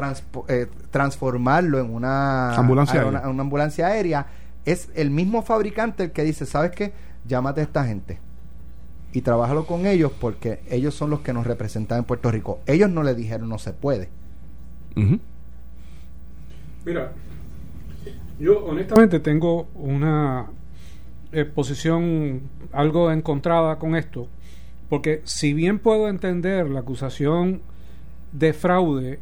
transformarlo 0.93 1.81
en 1.81 1.93
una 1.93 2.55
una 2.57 3.43
ambulancia 3.43 3.89
aérea 3.89 4.27
es 4.65 4.91
el 4.95 5.11
mismo 5.11 5.43
fabricante 5.43 6.05
el 6.05 6.13
que 6.13 6.25
dice, 6.25 6.47
¿sabes 6.47 6.71
qué? 6.73 6.93
Llámate 7.27 7.61
a 7.61 7.65
esta 7.65 7.85
gente 7.85 8.19
y 9.13 9.23
trabájalo 9.23 9.65
con 9.67 9.87
ellos 9.87 10.13
porque 10.21 10.61
ellos 10.69 10.95
son 10.95 11.11
los 11.11 11.21
que 11.21 11.33
nos 11.33 11.47
representan 11.47 11.99
en 11.99 12.05
Puerto 12.05 12.31
Rico. 12.31 12.61
Ellos 12.67 12.91
no 12.91 13.03
le 13.03 13.15
dijeron 13.15 13.49
no 13.49 13.59
se 13.59 13.73
puede. 13.73 14.09
Mira, 16.85 17.13
yo 18.39 18.65
honestamente 18.65 19.21
tengo 19.21 19.69
una 19.75 20.47
eh, 21.33 21.45
posición 21.45 22.43
algo 22.73 23.13
encontrada 23.13 23.79
con 23.79 23.95
esto, 23.95 24.29
porque 24.89 25.21
si 25.25 25.55
bien 25.55 25.79
puedo 25.79 26.09
entender 26.09 26.69
la 26.69 26.81
acusación 26.81 27.63
de 28.33 28.53
fraude, 28.53 29.21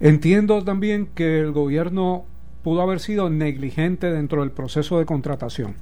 entiendo 0.00 0.64
también 0.64 1.06
que 1.14 1.38
el 1.38 1.52
gobierno 1.52 2.24
pudo 2.66 2.82
haber 2.82 2.98
sido 2.98 3.30
negligente 3.30 4.10
dentro 4.10 4.40
del 4.40 4.50
proceso 4.50 4.98
de 4.98 5.06
contratación. 5.06 5.76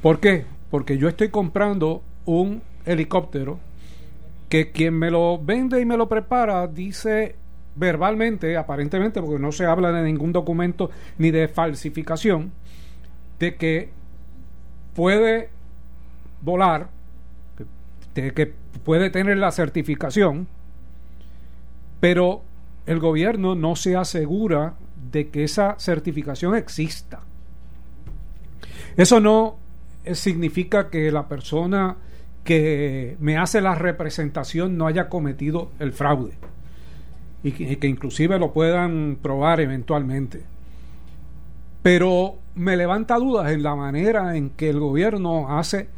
¿Por 0.00 0.20
qué? 0.20 0.46
Porque 0.70 0.98
yo 0.98 1.08
estoy 1.08 1.30
comprando 1.30 2.04
un 2.26 2.62
helicóptero 2.86 3.58
que 4.48 4.70
quien 4.70 4.94
me 4.94 5.10
lo 5.10 5.36
vende 5.36 5.80
y 5.80 5.84
me 5.84 5.96
lo 5.96 6.08
prepara 6.08 6.68
dice 6.68 7.34
verbalmente, 7.74 8.56
aparentemente, 8.56 9.20
porque 9.20 9.42
no 9.42 9.50
se 9.50 9.66
habla 9.66 9.90
de 9.90 10.04
ningún 10.04 10.32
documento 10.32 10.90
ni 11.18 11.32
de 11.32 11.48
falsificación, 11.48 12.52
de 13.40 13.56
que 13.56 13.90
puede 14.94 15.50
volar, 16.40 16.88
de 18.14 18.32
que 18.32 18.54
puede 18.84 19.10
tener 19.10 19.38
la 19.38 19.50
certificación, 19.50 20.46
pero 21.98 22.42
el 22.86 23.00
gobierno 23.00 23.56
no 23.56 23.74
se 23.74 23.96
asegura 23.96 24.74
de 25.10 25.28
que 25.28 25.44
esa 25.44 25.76
certificación 25.78 26.54
exista. 26.54 27.20
Eso 28.96 29.20
no 29.20 29.58
significa 30.12 30.90
que 30.90 31.10
la 31.12 31.28
persona 31.28 31.96
que 32.44 33.16
me 33.20 33.36
hace 33.36 33.60
la 33.60 33.74
representación 33.74 34.76
no 34.76 34.86
haya 34.86 35.08
cometido 35.08 35.70
el 35.78 35.92
fraude 35.92 36.32
y 37.42 37.52
que, 37.52 37.86
inclusive 37.86 38.38
lo 38.38 38.52
puedan 38.52 39.18
probar 39.20 39.60
eventualmente. 39.60 40.42
Pero 41.82 42.38
me 42.54 42.76
levanta 42.76 43.16
dudas 43.16 43.52
en 43.52 43.62
la 43.62 43.76
manera 43.76 44.36
en 44.36 44.50
que 44.50 44.70
el 44.70 44.80
gobierno 44.80 45.58
hace 45.58 45.88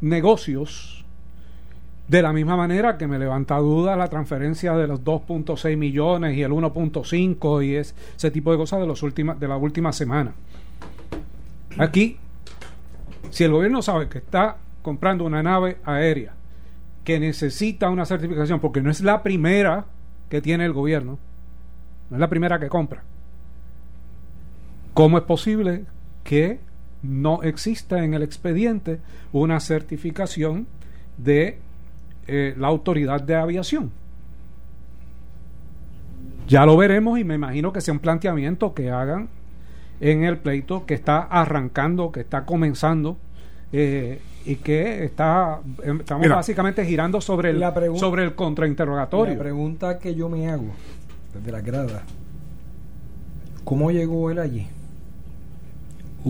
negocios 0.00 0.95
de 2.08 2.22
la 2.22 2.32
misma 2.32 2.56
manera 2.56 2.96
que 2.96 3.06
me 3.06 3.18
levanta 3.18 3.56
duda 3.56 3.96
la 3.96 4.08
transferencia 4.08 4.74
de 4.74 4.86
los 4.86 5.02
2.6 5.02 5.76
millones 5.76 6.36
y 6.36 6.42
el 6.42 6.52
1.5 6.52 7.64
y 7.64 7.74
ese 7.74 8.30
tipo 8.30 8.52
de 8.52 8.58
cosas 8.58 8.80
de, 8.80 8.86
los 8.86 9.02
últimas, 9.02 9.40
de 9.40 9.48
la 9.48 9.56
última 9.56 9.92
semana. 9.92 10.32
Aquí, 11.78 12.16
si 13.30 13.44
el 13.44 13.52
gobierno 13.52 13.82
sabe 13.82 14.08
que 14.08 14.18
está 14.18 14.56
comprando 14.82 15.24
una 15.24 15.42
nave 15.42 15.78
aérea 15.84 16.34
que 17.02 17.20
necesita 17.20 17.90
una 17.90 18.06
certificación, 18.06 18.60
porque 18.60 18.80
no 18.80 18.90
es 18.90 19.00
la 19.00 19.22
primera 19.22 19.86
que 20.28 20.40
tiene 20.40 20.64
el 20.64 20.72
gobierno, 20.72 21.18
no 22.10 22.16
es 22.16 22.20
la 22.20 22.28
primera 22.28 22.58
que 22.58 22.68
compra, 22.68 23.02
¿cómo 24.94 25.18
es 25.18 25.24
posible 25.24 25.84
que 26.24 26.60
no 27.02 27.42
exista 27.42 28.02
en 28.02 28.14
el 28.14 28.22
expediente 28.22 29.00
una 29.32 29.60
certificación 29.60 30.66
de 31.16 31.58
eh, 32.26 32.54
la 32.56 32.68
autoridad 32.68 33.20
de 33.20 33.34
aviación? 33.34 33.90
Ya 36.48 36.64
lo 36.64 36.76
veremos 36.76 37.18
y 37.18 37.24
me 37.24 37.34
imagino 37.34 37.72
que 37.72 37.80
sea 37.80 37.92
un 37.92 38.00
planteamiento 38.00 38.72
que 38.74 38.90
hagan 38.90 39.28
en 40.00 40.24
el 40.24 40.38
pleito 40.38 40.86
que 40.86 40.94
está 40.94 41.22
arrancando, 41.22 42.12
que 42.12 42.20
está 42.20 42.44
comenzando 42.44 43.16
eh, 43.72 44.20
y 44.44 44.56
que 44.56 45.04
está 45.04 45.60
estamos 45.82 46.28
básicamente 46.28 46.84
girando 46.84 47.20
sobre 47.20 47.50
el 47.50 47.64
sobre 47.96 48.22
el 48.22 48.34
contrainterrogatorio. 48.34 49.34
La 49.34 49.40
pregunta 49.40 49.98
que 49.98 50.14
yo 50.14 50.28
me 50.28 50.48
hago 50.48 50.70
desde 51.34 51.50
la 51.50 51.60
grada, 51.60 52.02
¿cómo 53.64 53.90
llegó 53.90 54.30
él 54.30 54.38
allí? 54.38 54.68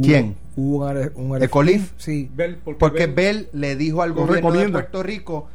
¿Quién? 0.02 0.36
Hubo 0.56 0.86
un, 1.14 1.42
¿Ecolif? 1.42 1.92
Sí. 1.98 2.30
porque, 2.78 3.06
Bell, 3.06 3.48
le 3.52 3.76
dijo 3.76 4.02
al 4.02 4.12
gobierno 4.12 4.52
de 4.52 4.68
Puerto 4.68 5.02
Rico 5.02 5.48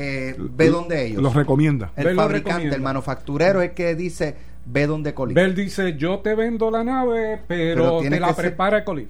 eh, 0.00 0.36
ve 0.38 0.70
donde 0.70 1.06
ellos. 1.06 1.20
Los 1.20 1.34
recomienda. 1.34 1.90
El 1.96 2.14
fabricante, 2.14 2.68
el 2.68 2.80
manufacturero 2.80 3.60
es 3.62 3.72
que 3.72 3.96
dice 3.96 4.36
ve 4.64 4.86
donde 4.86 5.10
Ecolif. 5.10 5.34
Bell 5.34 5.56
dice 5.56 5.96
yo 5.96 6.20
te 6.20 6.36
vendo 6.36 6.70
la 6.70 6.84
nave, 6.84 7.40
pero, 7.48 8.00
te 8.00 8.20
la 8.20 8.32
prepara 8.32 8.78
Ecolif. 8.78 9.08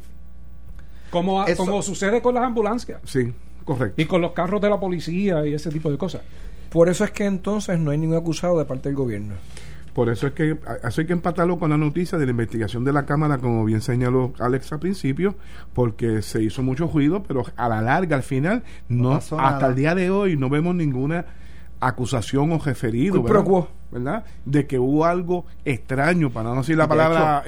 Como, 1.10 1.44
como 1.56 1.82
sucede 1.82 2.22
con 2.22 2.34
las 2.34 2.44
ambulancias. 2.44 3.00
Sí, 3.04 3.32
correcto. 3.64 4.00
Y 4.00 4.06
con 4.06 4.22
los 4.22 4.32
carros 4.32 4.60
de 4.62 4.70
la 4.70 4.80
policía 4.80 5.46
y 5.46 5.52
ese 5.52 5.70
tipo 5.70 5.90
de 5.90 5.98
cosas. 5.98 6.22
Por 6.70 6.88
eso 6.88 7.04
es 7.04 7.10
que 7.10 7.24
entonces 7.24 7.78
no 7.78 7.90
hay 7.90 7.98
ningún 7.98 8.16
acusado 8.16 8.58
de 8.58 8.64
parte 8.64 8.88
del 8.88 8.96
gobierno. 8.96 9.34
Por 9.98 10.10
eso 10.10 10.28
es 10.28 10.32
que 10.32 10.56
eso 10.84 11.00
hay 11.00 11.08
que 11.08 11.12
empatarlo 11.12 11.58
con 11.58 11.70
la 11.70 11.76
noticia 11.76 12.18
de 12.18 12.24
la 12.24 12.30
investigación 12.30 12.84
de 12.84 12.92
la 12.92 13.04
Cámara, 13.04 13.38
como 13.38 13.64
bien 13.64 13.80
señaló 13.80 14.32
Alex 14.38 14.72
al 14.72 14.78
principio, 14.78 15.34
porque 15.72 16.22
se 16.22 16.40
hizo 16.40 16.62
mucho 16.62 16.86
ruido, 16.86 17.24
pero 17.24 17.44
a 17.56 17.68
la 17.68 17.82
larga, 17.82 18.14
al 18.14 18.22
final, 18.22 18.62
no, 18.88 19.14
hasta 19.14 19.66
el 19.66 19.74
día 19.74 19.96
de 19.96 20.08
hoy 20.08 20.36
no 20.36 20.48
vemos 20.50 20.76
ninguna 20.76 21.26
acusación 21.80 22.52
o 22.52 22.60
referido, 22.60 23.20
¿verdad? 23.24 23.64
¿verdad? 23.90 24.24
De 24.44 24.68
que 24.68 24.78
hubo 24.78 25.04
algo 25.04 25.46
extraño, 25.64 26.30
para 26.30 26.50
no 26.50 26.58
decir 26.58 26.76
la 26.76 26.86
palabra 26.86 27.42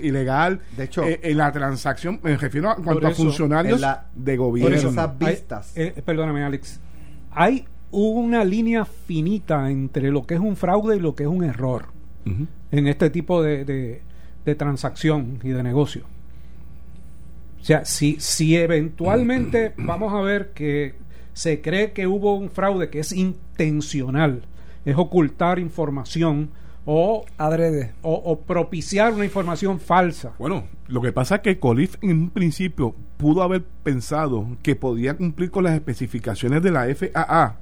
ilegal, 0.00 0.60
de 0.76 0.84
hecho, 0.84 1.02
eh, 1.02 1.18
en 1.24 1.36
la 1.36 1.50
transacción, 1.50 2.20
me 2.22 2.36
refiero 2.36 2.70
a 2.70 2.76
cuanto 2.76 3.04
a 3.04 3.10
funcionarios 3.10 3.84
de 4.14 4.36
gobierno. 4.36 4.76
Por 4.76 4.90
esas 4.90 5.18
vistas. 5.18 5.72
Eh, 5.74 6.00
perdóname, 6.06 6.44
Alex. 6.44 6.78
Hay 7.32 7.66
una 7.90 8.44
línea 8.44 8.84
finita 8.84 9.68
entre 9.72 10.12
lo 10.12 10.24
que 10.24 10.34
es 10.34 10.40
un 10.40 10.54
fraude 10.54 10.94
y 10.94 11.00
lo 11.00 11.16
que 11.16 11.24
es 11.24 11.28
un 11.28 11.42
error 11.42 11.95
en 12.72 12.86
este 12.86 13.10
tipo 13.10 13.42
de, 13.42 13.64
de, 14.44 14.54
transacción 14.54 15.38
y 15.42 15.50
de 15.50 15.62
negocio. 15.62 16.04
O 17.60 17.64
sea, 17.64 17.84
si, 17.84 18.16
si 18.20 18.56
eventualmente 18.56 19.72
vamos 19.78 20.12
a 20.12 20.20
ver 20.20 20.52
que 20.52 20.94
se 21.32 21.60
cree 21.60 21.92
que 21.92 22.06
hubo 22.06 22.34
un 22.36 22.50
fraude 22.50 22.90
que 22.90 23.00
es 23.00 23.12
intencional, 23.12 24.42
es 24.84 24.96
ocultar 24.96 25.58
información 25.58 26.50
o, 26.86 27.26
Adrede. 27.36 27.92
o, 28.02 28.40
propiciar 28.40 29.12
una 29.12 29.24
información 29.24 29.80
falsa. 29.80 30.32
Bueno, 30.38 30.64
lo 30.86 31.02
que 31.02 31.12
pasa 31.12 31.36
es 31.36 31.40
que 31.42 31.58
Colif 31.58 31.96
en 32.00 32.10
un 32.10 32.30
principio 32.30 32.94
pudo 33.16 33.42
haber 33.42 33.64
pensado 33.82 34.46
que 34.62 34.76
podía 34.76 35.16
cumplir 35.16 35.50
con 35.50 35.64
las 35.64 35.74
especificaciones 35.74 36.62
de 36.62 36.70
la 36.70 36.86
FAA 36.94 37.58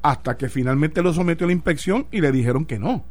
hasta 0.00 0.36
que 0.36 0.48
finalmente 0.48 1.02
lo 1.02 1.12
sometió 1.12 1.44
a 1.44 1.48
la 1.48 1.54
inspección 1.54 2.06
y 2.12 2.20
le 2.20 2.30
dijeron 2.30 2.64
que 2.64 2.78
no. 2.78 3.04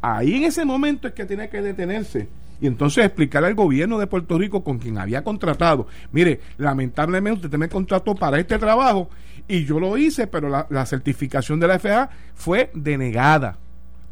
Ahí 0.00 0.36
en 0.36 0.44
ese 0.44 0.64
momento 0.64 1.08
es 1.08 1.14
que 1.14 1.24
tiene 1.24 1.48
que 1.48 1.60
detenerse 1.60 2.28
y 2.60 2.66
entonces 2.66 3.04
explicarle 3.04 3.48
al 3.48 3.54
gobierno 3.54 3.98
de 3.98 4.06
Puerto 4.06 4.38
Rico 4.38 4.64
con 4.64 4.78
quien 4.78 4.98
había 4.98 5.22
contratado, 5.22 5.86
mire, 6.12 6.40
lamentablemente 6.56 7.46
usted 7.46 7.58
me 7.58 7.68
contrató 7.68 8.14
para 8.14 8.38
este 8.38 8.58
trabajo 8.58 9.08
y 9.46 9.64
yo 9.64 9.80
lo 9.80 9.96
hice, 9.96 10.26
pero 10.26 10.48
la, 10.48 10.86
certificación 10.86 11.60
de 11.60 11.68
la 11.68 11.78
FAA 11.78 12.10
fue 12.34 12.70
denegada. 12.74 13.56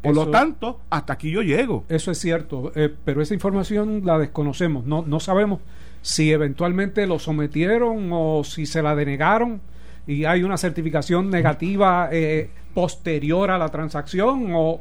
Por 0.01 0.15
lo 0.15 0.29
tanto, 0.29 0.79
hasta 0.89 1.13
aquí 1.13 1.31
yo 1.31 1.41
llego. 1.41 1.83
Eso 1.89 2.11
es 2.11 2.19
cierto, 2.19 2.71
eh, 2.75 2.93
pero 3.03 3.21
esa 3.21 3.33
información 3.33 4.03
la 4.05 4.17
desconocemos, 4.17 4.85
no, 4.85 5.03
no 5.05 5.19
sabemos 5.19 5.59
si 6.01 6.31
eventualmente 6.31 7.05
lo 7.07 7.19
sometieron 7.19 8.09
o 8.11 8.43
si 8.43 8.65
se 8.65 8.81
la 8.81 8.95
denegaron 8.95 9.59
y 10.05 10.23
hay 10.23 10.43
una 10.43 10.57
certificación 10.57 11.29
negativa 11.29 12.07
eh, 12.11 12.49
posterior 12.73 13.51
a 13.51 13.57
la 13.57 13.67
transacción 13.69 14.51
o 14.53 14.79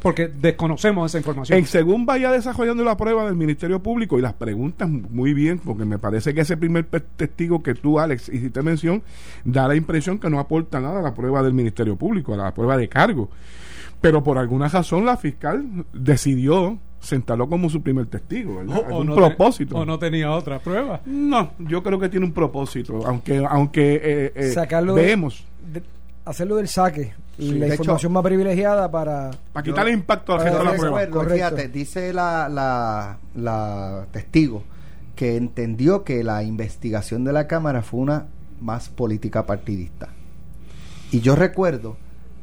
porque 0.00 0.26
desconocemos 0.26 1.10
esa 1.10 1.18
información. 1.18 1.58
En 1.58 1.66
según 1.66 2.04
vaya 2.04 2.32
desarrollando 2.32 2.82
la 2.82 2.96
prueba 2.96 3.24
del 3.24 3.36
Ministerio 3.36 3.80
Público 3.80 4.18
y 4.18 4.22
las 4.22 4.32
preguntas 4.32 4.88
muy 4.88 5.34
bien, 5.34 5.60
porque 5.60 5.84
me 5.84 5.98
parece 5.98 6.34
que 6.34 6.40
ese 6.40 6.56
primer 6.56 6.84
testigo 6.84 7.62
que 7.62 7.74
tú, 7.74 8.00
Alex, 8.00 8.28
hiciste 8.28 8.60
mención, 8.62 9.02
da 9.44 9.68
la 9.68 9.76
impresión 9.76 10.18
que 10.18 10.28
no 10.28 10.40
aporta 10.40 10.80
nada 10.80 10.98
a 10.98 11.02
la 11.02 11.14
prueba 11.14 11.42
del 11.42 11.54
Ministerio 11.54 11.96
Público, 11.96 12.34
a 12.34 12.36
la 12.36 12.52
prueba 12.52 12.76
de 12.76 12.88
cargo. 12.88 13.30
Pero 14.00 14.24
por 14.24 14.36
alguna 14.36 14.66
razón 14.66 15.06
la 15.06 15.16
fiscal 15.16 15.64
decidió 15.92 16.78
sentarlo 16.98 17.48
como 17.48 17.70
su 17.70 17.82
primer 17.82 18.06
testigo, 18.06 18.56
¿verdad? 18.56 18.82
O, 18.90 19.00
un 19.00 19.06
no 19.06 19.14
propósito. 19.14 19.76
o 19.76 19.84
no 19.84 19.98
tenía 19.98 20.32
otra 20.32 20.58
prueba. 20.58 21.00
No, 21.06 21.52
yo 21.58 21.84
creo 21.84 22.00
que 22.00 22.08
tiene 22.08 22.26
un 22.26 22.32
propósito, 22.32 23.00
aunque 23.06 23.44
aunque 23.48 24.00
eh, 24.02 24.32
eh 24.34 24.50
Sacarlo 24.52 24.94
vemos. 24.94 25.44
Hacerlo 26.24 26.56
del 26.56 26.68
saque 26.68 27.14
la 27.38 27.68
información 27.68 28.12
más 28.12 28.22
privilegiada 28.22 28.90
para 28.90 29.30
para 29.52 29.64
quitar 29.64 29.88
el 29.88 29.94
impacto 29.94 30.34
al 30.34 30.44
de 30.44 30.50
la 30.50 30.74
prueba. 30.74 31.24
Fíjate, 31.34 31.68
dice 31.68 32.12
la, 32.12 32.48
la, 32.48 33.18
la 33.34 34.06
testigo 34.12 34.62
que 35.16 35.36
entendió 35.36 36.04
que 36.04 36.22
la 36.24 36.42
investigación 36.42 37.24
de 37.24 37.32
la 37.32 37.46
Cámara 37.46 37.82
fue 37.82 38.00
una 38.00 38.26
más 38.60 38.88
política 38.88 39.44
partidista. 39.46 40.08
Y 41.10 41.20
yo 41.20 41.36
recuerdo 41.36 41.96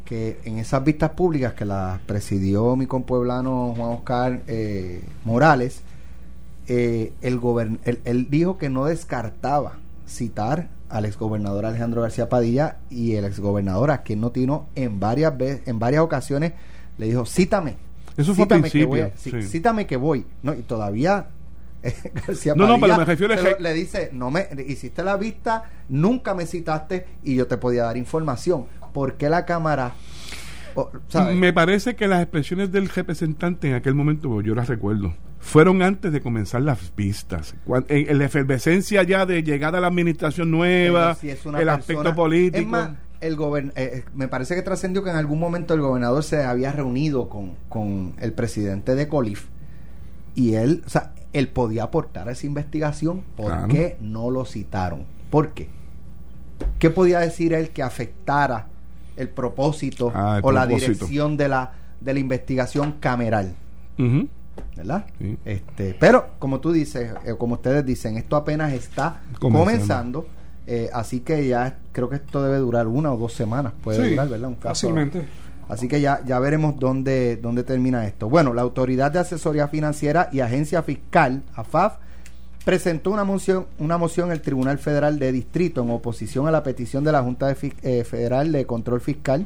que 0.06 0.40
en 0.44 0.58
esas 0.58 0.84
vistas 0.84 1.12
públicas 1.12 1.54
que 1.54 1.66
las 1.66 2.00
presidió 2.02 2.76
mi 2.76 2.88
compueblano 2.88 3.74
Juan 3.76 3.90
Oscar 3.92 4.42
eh, 4.48 5.04
Morales, 5.24 5.82
eh, 6.68 7.14
el 7.22 7.40
él, 7.84 8.02
él, 8.06 8.28
dijo 8.30 8.58
que 8.58 8.70
no 8.70 8.86
descartaba 8.86 9.78
citar 10.08 10.70
al 10.90 11.06
exgobernador 11.06 11.66
Alejandro 11.66 12.02
García 12.02 12.30
Padilla 12.30 12.78
y 12.90 13.16
el 13.16 13.26
exgobernador 13.26 13.92
a 13.92 14.02
quien 14.02 14.22
no 14.22 14.32
tino 14.32 14.68
en 14.76 15.00
varias 15.00 15.38
veces, 15.38 15.68
en 15.68 15.80
varias 15.80 16.02
ocasiones 16.02 16.54
le 16.98 17.06
dijo, 17.08 17.26
cítame. 17.26 17.78
Eso 18.18 18.36
fue 18.36 18.46
cítame 18.46 18.70
que 18.70 18.86
voy, 18.86 19.04
cítame 19.44 19.88
que 19.88 19.98
voy. 19.98 20.26
No, 20.44 20.54
y 20.54 20.62
todavía 20.64 21.28
García 22.28 22.56
no, 22.56 22.68
no, 22.68 22.80
pero 22.80 22.98
me 22.98 23.06
refiero 23.06 23.36
le 23.60 23.74
dice, 23.74 24.10
no 24.12 24.32
me 24.32 24.50
hiciste 24.68 25.04
la 25.04 25.16
vista, 25.16 25.64
nunca 25.88 26.34
me 26.34 26.46
citaste 26.46 27.06
y 27.24 27.36
yo 27.36 27.48
te 27.48 27.58
podía 27.58 27.84
dar 27.84 27.96
información. 27.96 28.66
¿Por 28.92 29.16
qué 29.16 29.30
la 29.30 29.46
cámara 29.46 29.94
me 31.34 31.54
parece 31.54 31.96
que 31.96 32.08
las 32.08 32.22
expresiones 32.22 32.72
del 32.72 32.90
representante 32.90 33.70
en 33.70 33.76
aquel 33.76 33.96
momento, 33.96 34.42
yo 34.42 34.56
las 34.56 34.68
recuerdo, 34.68 35.14
fueron 35.40 35.82
antes 35.82 36.12
de 36.12 36.22
comenzar 36.22 36.62
las 36.62 36.96
vistas. 36.96 37.56
en, 37.88 38.18
la 38.18 38.26
efervescencia 38.26 39.04
ya 39.04 39.26
de 39.26 39.44
llegar 39.44 39.76
a 39.76 39.80
la 39.80 39.88
administración 39.88 40.52
nueva, 40.52 41.18
el 41.58 41.70
aspecto 41.70 42.14
político. 42.14 42.78
el 43.22 43.34
eh, 43.34 43.72
eh, 43.76 44.04
me 44.14 44.28
parece 44.28 44.56
que 44.56 44.62
trascendió 44.62 45.04
que 45.04 45.10
en 45.10 45.16
algún 45.16 45.40
momento 45.40 45.74
el 45.74 45.82
gobernador 45.82 46.24
se 46.24 46.44
había 46.44 46.72
reunido 46.72 47.30
con, 47.30 47.54
con 47.68 48.14
el 48.20 48.34
presidente 48.34 48.96
de 48.96 49.08
Colif 49.08 49.48
y 50.36 50.56
él, 50.56 50.84
o 50.86 50.90
sea, 50.90 51.14
él 51.34 51.48
podía 51.50 51.84
aportar 51.84 52.30
a 52.30 52.32
esa 52.32 52.46
investigación. 52.46 53.24
¿Por 53.36 53.68
qué 53.68 53.98
no 54.02 54.32
lo 54.32 54.46
citaron? 54.46 55.06
¿Por 55.30 55.54
qué? 55.54 55.70
¿Qué 56.78 56.90
podía 56.90 57.20
decir 57.20 57.54
él 57.54 57.70
que 57.70 57.84
afectara 57.84 58.68
el 59.20 59.30
propósito 59.30 60.12
ah, 60.16 60.40
o 60.42 60.52
la 60.52 60.66
dirección 60.66 61.36
de 61.36 61.50
la, 61.50 61.74
de 62.00 62.14
la 62.14 62.20
investigación 62.20 62.94
cameral. 62.94 63.54
¿Verdad? 64.80 65.06
Este, 65.44 65.94
pero, 66.00 66.30
como 66.40 66.62
tú 66.62 66.72
dices, 66.72 67.12
eh, 67.26 67.36
como 67.38 67.56
ustedes 67.56 67.86
dicen, 67.86 68.16
esto 68.16 68.38
apenas 68.38 68.72
está 68.72 69.22
comenzando. 69.38 70.26
Eh, 70.66 70.90
así 70.94 71.20
que 71.20 71.46
ya 71.46 71.80
creo 71.92 72.08
que 72.08 72.16
esto 72.16 72.42
debe 72.42 72.60
durar 72.60 72.88
una 72.88 73.12
o 73.12 73.18
dos 73.18 73.34
semanas. 73.34 73.74
Puede 73.84 74.12
durar, 74.12 74.30
¿verdad? 74.30 74.50
Un 74.50 74.56
fácilmente. 74.56 75.28
Así 75.68 75.90
que 75.90 76.00
ya, 76.00 76.22
ya 76.26 76.40
veremos 76.40 76.80
dónde, 76.80 77.36
dónde 77.36 77.64
termina 77.64 78.08
esto. 78.08 78.30
Bueno, 78.30 78.54
la 78.54 78.62
Autoridad 78.62 79.12
de 79.12 79.20
Asesoría 79.20 79.68
Financiera 79.68 80.30
y 80.32 80.40
Agencia 80.40 80.82
Fiscal, 80.82 81.44
AFAF, 81.56 81.98
presentó 82.64 83.12
una 83.12 83.26
moción, 83.26 83.66
una 83.80 83.98
moción 83.98 84.30
en 84.30 84.34
el 84.34 84.42
Tribunal 84.42 84.78
Federal 84.78 85.20
de 85.20 85.34
Distrito 85.34 85.84
en 85.84 85.90
oposición 85.92 86.48
a 86.48 86.52
la 86.52 86.64
petición 86.64 87.04
de 87.04 87.12
la 87.12 87.22
Junta 87.22 87.48
de, 87.48 87.74
eh, 87.82 88.06
Federal 88.06 88.54
de 88.54 88.66
Control 88.66 89.02
Fiscal 89.02 89.46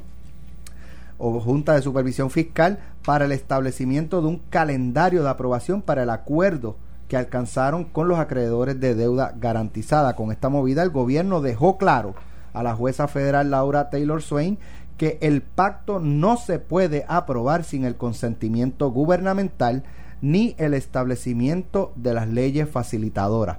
o 1.18 1.40
Junta 1.40 1.74
de 1.74 1.82
Supervisión 1.82 2.30
Fiscal 2.30 2.80
para 3.06 3.26
el 3.26 3.32
establecimiento 3.32 4.22
de 4.22 4.28
un 4.28 4.38
calendario 4.50 5.24
de 5.24 5.30
aprobación 5.30 5.82
para 5.82 6.04
el 6.04 6.10
acuerdo 6.10 6.78
que 7.08 7.18
alcanzaron 7.18 7.84
con 7.84 8.08
los 8.08 8.20
acreedores 8.20 8.80
de 8.80 8.96
deuda 8.96 9.34
garantizada. 9.38 10.16
Con 10.16 10.32
esta 10.32 10.50
movida 10.50 10.84
el 10.84 10.90
gobierno 10.90 11.42
dejó 11.42 11.78
claro 11.78 12.16
a 12.54 12.64
la 12.64 12.76
jueza 12.76 13.08
federal 13.08 13.52
Laura 13.52 13.90
Taylor 13.90 14.22
Swain 14.22 14.58
que 14.98 15.18
el 15.22 15.42
pacto 15.42 16.00
no 16.00 16.38
se 16.38 16.60
puede 16.60 17.06
aprobar 17.08 17.64
sin 17.64 17.84
el 17.84 17.96
consentimiento 17.96 18.92
gubernamental 18.92 19.84
ni 20.22 20.56
el 20.58 20.74
establecimiento 20.74 21.92
de 21.96 22.14
las 22.14 22.30
leyes 22.30 22.70
facilitadoras. 22.70 23.58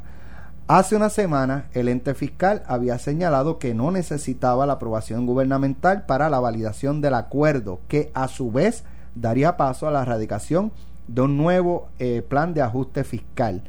Hace 0.67 0.97
una 0.97 1.11
semana, 1.11 1.67
el 1.75 1.89
ente 1.89 2.15
fiscal 2.15 2.63
había 2.67 2.99
señalado 2.99 3.59
que 3.59 3.75
no 3.75 3.91
necesitaba 3.91 4.65
la 4.65 4.75
aprobación 4.75 5.27
gubernamental 5.27 6.07
para 6.07 6.31
la 6.31 6.41
validación 6.41 7.03
del 7.03 7.15
acuerdo, 7.15 7.81
que 7.87 8.11
a 8.15 8.29
su 8.29 8.51
vez 8.51 8.85
daría 9.15 9.57
paso 9.57 9.87
a 9.87 9.91
la 9.91 10.03
erradicación 10.03 10.73
de 11.09 11.23
un 11.23 11.37
nuevo 11.37 11.89
eh, 11.99 12.23
plan 12.27 12.55
de 12.55 12.63
ajuste 12.63 13.05
fiscal. 13.05 13.63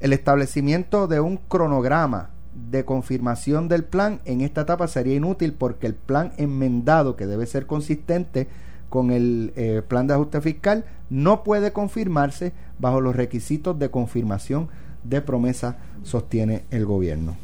El 0.00 0.12
establecimiento 0.12 1.06
de 1.06 1.20
un 1.20 1.36
cronograma 1.36 2.30
de 2.70 2.84
confirmación 2.84 3.68
del 3.68 3.84
plan 3.84 4.20
en 4.24 4.40
esta 4.40 4.62
etapa 4.62 4.88
sería 4.88 5.16
inútil 5.16 5.52
porque 5.52 5.86
el 5.86 5.94
plan 5.94 6.32
enmendado, 6.36 7.16
que 7.16 7.26
debe 7.26 7.46
ser 7.46 7.66
consistente 7.66 8.48
con 8.88 9.10
el 9.10 9.52
eh, 9.56 9.82
plan 9.86 10.06
de 10.06 10.14
ajuste 10.14 10.40
fiscal, 10.40 10.84
no 11.10 11.44
puede 11.44 11.72
confirmarse 11.72 12.52
bajo 12.78 13.00
los 13.00 13.14
requisitos 13.14 13.78
de 13.78 13.90
confirmación 13.90 14.68
de 15.04 15.20
promesa, 15.20 15.76
sostiene 16.02 16.64
el 16.70 16.86
gobierno. 16.86 17.36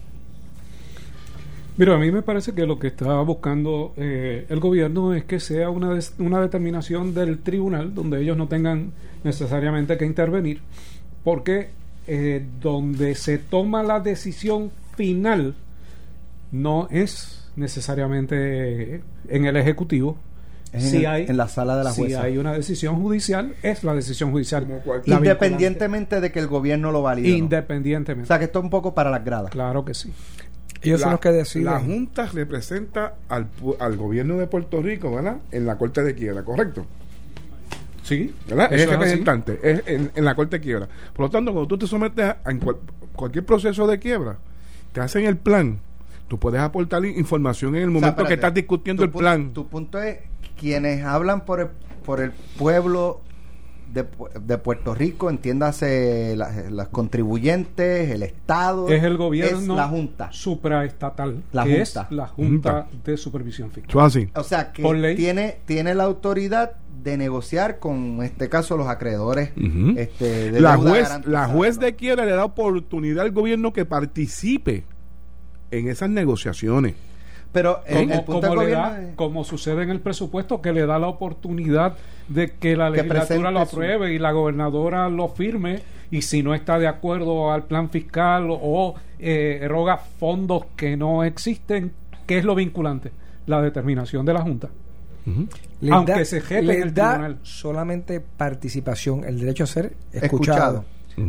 Mira, 1.79 1.95
a 1.95 1.99
mí 1.99 2.11
me 2.11 2.23
parece 2.23 2.55
que 2.55 2.65
lo 2.65 2.79
que 2.79 2.87
está 2.87 3.21
buscando 3.21 3.93
eh, 3.97 4.47
el 4.49 4.61
gobierno 4.61 5.13
es 5.13 5.25
que 5.25 5.41
sea 5.41 5.69
una, 5.69 5.99
una 6.19 6.41
determinación 6.41 7.15
del 7.15 7.41
tribunal 7.41 7.95
donde 7.95 8.23
ellos 8.23 8.37
no 8.37 8.49
tengan 8.49 8.93
necesariamente 9.25 9.99
que 9.99 10.07
intervenir, 10.07 10.61
porque 11.23 11.69
eh, 12.07 12.47
donde 12.61 13.15
se 13.15 13.39
toma 13.39 13.83
la 13.83 14.01
decisión 14.01 14.71
final 14.97 15.55
no 16.53 16.89
es 16.91 17.51
necesariamente 17.57 19.03
en 19.29 19.45
el 19.45 19.57
Ejecutivo. 19.57 20.17
si 20.79 21.05
hay, 21.05 21.27
en 21.27 21.37
la 21.37 21.49
sala 21.49 21.77
de 21.77 21.85
la 21.85 21.93
jueza. 21.93 22.21
Si 22.21 22.27
hay 22.27 22.39
una 22.39 22.53
decisión 22.53 23.03
judicial, 23.03 23.55
es 23.63 23.83
la 23.83 23.95
decisión 23.95 24.31
judicial. 24.31 24.67
Independientemente 25.05 26.21
de 26.21 26.31
que 26.31 26.39
el 26.39 26.47
gobierno 26.47 26.93
lo 26.93 27.03
valide. 27.03 27.31
Independientemente. 27.31 28.25
O 28.25 28.29
sea, 28.29 28.39
que 28.39 28.47
esto 28.47 28.61
es 28.61 28.65
un 28.65 28.71
poco 28.71 28.95
para 28.95 29.11
las 29.11 29.25
gradas. 29.25 29.51
Claro 29.51 29.85
que 29.85 29.95
sí. 29.95 30.13
Ellos 30.91 31.01
son 31.01 31.13
los 31.13 31.21
que 31.21 31.33
deciden. 31.33 31.67
La 31.67 31.81
Junta 31.81 32.27
representa 32.27 33.15
al, 33.29 33.49
al 33.79 33.97
gobierno 33.97 34.37
de 34.37 34.47
Puerto 34.47 34.83
Rico, 34.83 35.15
¿verdad? 35.15 35.39
En 35.51 35.67
la 35.67 35.77
Corte 35.79 36.03
de 36.03 36.15
Quiebra, 36.15 36.45
¿correcto? 36.45 36.87
Sí, 38.03 38.33
¿verdad? 38.49 38.73
es 38.73 38.89
representante, 38.89 39.59
es 39.63 39.83
en, 39.87 40.25
la 40.25 40.37
Corte 40.37 40.59
de 40.59 40.63
Quiebra. 40.63 40.89
Por 41.13 41.27
lo 41.27 41.31
tanto, 41.31 41.53
cuando 41.53 41.67
tú 41.67 41.77
te 41.77 41.89
sometes 41.89 42.25
a, 42.25 42.39
cualquier 43.15 43.45
proceso 43.45 43.87
de 43.89 43.99
quiebra, 43.99 44.39
te 44.93 45.01
hacen 45.01 45.25
el 45.25 45.37
plan, 45.37 45.81
tú 46.29 46.39
puedes 46.39 46.61
aportar 46.61 47.05
información 47.05 47.75
en 47.75 47.83
el 47.83 47.91
momento 47.91 48.25
que 48.25 48.35
estás 48.35 48.55
discutiendo 48.55 49.03
el 49.03 49.11
plan. 49.11 49.53
Tu 49.53 49.67
punto 49.67 50.01
es, 50.01 50.19
quienes 50.57 51.05
hablan 51.05 51.45
por 51.45 51.61
el, 51.61 51.69
por 52.05 52.21
el 52.21 52.31
pueblo 52.57 53.23
de, 54.05 54.59
Puerto 54.59 54.95
Rico, 54.95 55.31
entiéndase 55.31 56.37
las, 56.37 56.89
contribuyentes, 56.89 58.11
el 58.11 58.23
Estado. 58.23 58.89
Es 58.89 59.03
el 59.03 59.17
gobierno. 59.17 59.59
Es 59.59 59.67
la 59.69 59.89
Junta. 59.89 60.29
Supraestatal. 60.33 61.43
La 61.53 61.63
Junta. 61.63 62.03
Es 62.03 62.11
la 62.11 62.27
Junta, 62.27 62.89
de 63.05 63.17
Supervisión 63.17 63.71
Fiscal. 63.71 64.31
O 64.35 64.43
sea, 64.43 64.73
que 64.73 65.15
tiene, 65.17 65.59
tiene 65.67 65.95
la 65.95 66.05
autoridad 66.05 66.73
de 67.03 67.17
negociar 67.17 67.79
con, 67.79 68.17
en 68.17 68.23
este 68.23 68.49
caso, 68.49 68.77
los 68.77 68.89
acreedores. 68.89 69.51
este, 69.97 70.51
de 70.53 70.61
la, 70.61 70.77
juez, 70.77 71.09
la 71.27 71.47
juez 71.49 71.79
de 71.79 71.95
quiebra 71.95 72.25
le 72.25 72.33
da 72.33 72.45
oportunidad 72.45 73.25
al 73.25 73.33
gobierno 73.33 73.73
que 73.73 73.85
participe 73.85 74.85
en 75.71 75.89
esas 75.89 76.11
negociaciones. 76.11 76.95
Pero 77.53 77.81
como, 79.17 79.45
sucede 79.45 79.83
en 79.83 79.91
el 79.91 80.01
presupuesto, 80.01 80.61
que 80.61 80.73
le 80.73 80.87
da 80.87 80.99
la 80.99 81.09
oportunidad 81.09 81.97
de 82.29 82.53
que 82.53 82.77
la 82.77 82.91
legislatura 82.91 83.51
lo 83.51 83.61
apruebe 83.61 84.13
y 84.13 84.19
la 84.19 84.33
gobernadora 84.33 85.09
lo 85.09 85.29
firme 85.29 85.81
y 86.11 86.23
si 86.23 86.43
no 86.43 86.55
está 86.55 86.79
de 86.79 86.87
acuerdo 86.87 87.53
al 87.53 87.65
plan 87.65 87.91
fiscal 87.91 88.49
o 88.51 88.95
eh, 89.19 89.61
eroga 89.63 89.97
fondos 89.97 90.67
que 90.77 90.97
no 90.97 91.25
existen, 91.25 91.93
¿qué 92.27 92.39
es 92.39 92.45
lo 92.45 92.55
vinculante? 92.55 93.11
La 93.47 93.63
determinación 93.63 94.27
de 94.27 94.33
la 94.33 94.43
Junta. 94.43 94.69
Aunque 95.91 96.25
se 96.25 96.41
jefe 96.41 96.81
el 96.83 96.95
tribunal. 96.95 97.39
solamente 97.43 98.21
participación, 98.21 99.25
el 99.25 99.41
derecho 99.41 99.65
a 99.65 99.67
ser 99.67 99.95
escuchado. 100.13 100.85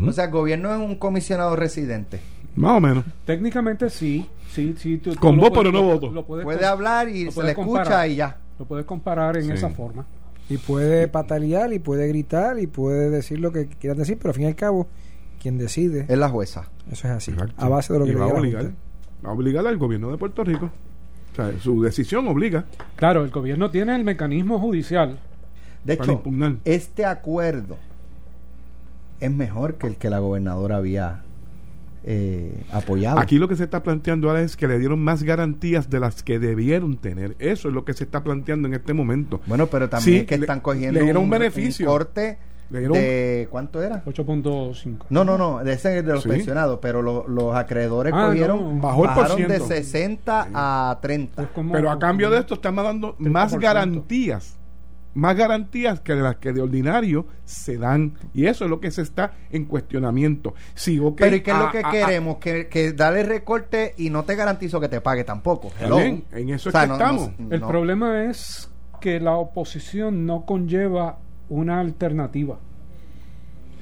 O 0.05 0.11
sea, 0.11 0.25
el 0.25 0.31
gobierno 0.31 0.73
es 0.73 0.79
un 0.79 0.95
comisionado 0.95 1.55
residente. 1.55 2.19
Más 2.55 2.77
o 2.77 2.79
menos. 2.79 3.05
Técnicamente 3.25 3.89
sí. 3.89 4.27
Sí, 4.77 4.99
sí 5.01 5.15
Con 5.19 5.37
voto 5.37 5.59
pero 5.59 5.71
no 5.71 5.83
voto. 5.83 6.25
puede 6.25 6.65
hablar 6.65 7.09
y 7.09 7.31
se 7.31 7.43
le 7.43 7.51
escucha 7.51 8.07
y 8.07 8.15
ya. 8.15 8.37
Lo 8.59 8.65
puedes 8.65 8.85
comparar 8.85 9.37
en 9.37 9.51
esa 9.51 9.69
forma. 9.69 10.05
Y 10.49 10.57
puede 10.57 11.07
patalear 11.07 11.73
y 11.73 11.79
puede 11.79 12.07
gritar 12.07 12.57
y 12.57 12.67
puede 12.67 13.09
decir 13.09 13.39
lo 13.39 13.51
que 13.51 13.67
quieras 13.67 13.97
decir, 13.97 14.17
pero 14.17 14.29
al 14.29 14.35
fin 14.35 14.45
y 14.45 14.47
al 14.47 14.55
cabo, 14.55 14.87
quien 15.41 15.57
decide 15.57 16.05
es 16.07 16.17
la 16.17 16.29
jueza. 16.29 16.69
Eso 16.89 17.07
es 17.07 17.13
así. 17.13 17.33
A 17.57 17.67
base 17.67 17.93
de 17.93 17.99
lo 17.99 18.05
que 18.05 18.15
va 18.15 18.25
a 18.25 18.27
obligar, 18.29 18.71
va 19.25 19.29
a 19.29 19.33
obligar 19.33 19.67
al 19.67 19.77
gobierno 19.77 20.09
de 20.09 20.17
Puerto 20.17 20.43
Rico. 20.43 20.71
O 21.33 21.35
sea, 21.35 21.51
su 21.59 21.83
decisión 21.83 22.27
obliga. 22.27 22.65
Claro, 22.95 23.23
el 23.23 23.29
gobierno 23.29 23.69
tiene 23.69 23.95
el 23.95 24.03
mecanismo 24.03 24.57
judicial. 24.59 25.19
De 25.83 25.93
hecho, 25.93 26.23
este 26.65 27.05
acuerdo 27.05 27.77
es 29.19 29.31
mejor 29.31 29.75
que 29.75 29.87
el 29.87 29.97
que 29.97 30.09
la 30.09 30.19
gobernadora 30.19 30.77
había 30.77 31.21
eh, 32.09 32.63
apoyado. 32.71 33.19
Aquí 33.19 33.37
lo 33.37 33.49
que 33.49 33.57
se 33.57 33.65
está 33.65 33.83
planteando 33.83 34.29
ahora 34.29 34.41
es 34.41 34.55
que 34.55 34.65
le 34.67 34.79
dieron 34.79 34.99
más 35.03 35.23
garantías 35.23 35.89
de 35.89 35.99
las 35.99 36.23
que 36.23 36.39
debieron 36.39 36.95
tener. 36.95 37.35
Eso 37.37 37.67
es 37.67 37.73
lo 37.73 37.83
que 37.83 37.93
se 37.93 38.05
está 38.05 38.23
planteando 38.23 38.69
en 38.69 38.75
este 38.75 38.93
momento. 38.93 39.41
Bueno, 39.45 39.67
pero 39.67 39.89
también 39.89 40.21
es 40.21 40.25
que 40.25 40.35
están 40.35 40.61
cogiendo 40.61 41.19
un, 41.19 41.29
beneficio. 41.29 41.85
corte 41.85 42.37
de 42.69 43.47
¿cuánto 43.51 43.83
era? 43.83 44.05
8.5. 44.05 45.05
No, 45.09 45.25
no, 45.25 45.37
no, 45.37 45.61
de 45.63 45.73
ese 45.73 46.01
de 46.01 46.13
los 46.13 46.25
pensionados, 46.25 46.79
pero 46.81 47.01
los 47.01 47.55
acreedores 47.55 48.13
ah, 48.15 48.27
cogieron 48.27 48.79
bajó 48.79 49.05
el 49.37 49.47
de 49.47 49.59
60 49.59 50.49
a 50.53 50.99
30. 51.01 51.49
pero 51.73 51.91
a 51.91 51.99
cambio 51.99 52.29
de 52.29 52.39
esto 52.39 52.53
están 52.53 52.77
dando 52.77 53.15
más 53.19 53.53
garantías 53.57 54.56
más 55.17 55.35
garantías 55.35 55.99
que 55.99 56.13
de 56.13 56.21
las 56.21 56.35
que 56.37 56.53
de 56.53 56.61
ordinario 56.61 57.25
se 57.43 57.77
dan. 57.77 58.13
Y 58.33 58.45
eso 58.45 58.65
es 58.65 58.69
lo 58.69 58.79
que 58.79 58.91
se 58.91 59.01
está 59.01 59.33
en 59.51 59.65
cuestionamiento. 59.65 60.53
Sí, 60.75 61.01
Pero 61.17 61.35
¿y 61.35 61.41
qué 61.41 61.51
es 61.51 61.57
lo 61.57 61.71
que 61.71 61.81
queremos? 61.81 62.37
Que, 62.37 62.67
que 62.67 62.93
darle 62.93 63.23
recorte 63.23 63.95
y 63.97 64.11
no 64.11 64.23
te 64.23 64.35
garantizo 64.35 64.79
que 64.79 64.89
te 64.89 65.01
pague 65.01 65.23
tampoco. 65.23 65.71
en 65.81 66.49
eso 66.49 66.69
estamos. 66.69 67.31
el 67.49 67.61
problema 67.61 68.25
es 68.25 68.69
que 69.01 69.19
la 69.19 69.35
oposición 69.35 70.25
no 70.25 70.45
conlleva 70.45 71.17
una 71.49 71.79
alternativa. 71.79 72.59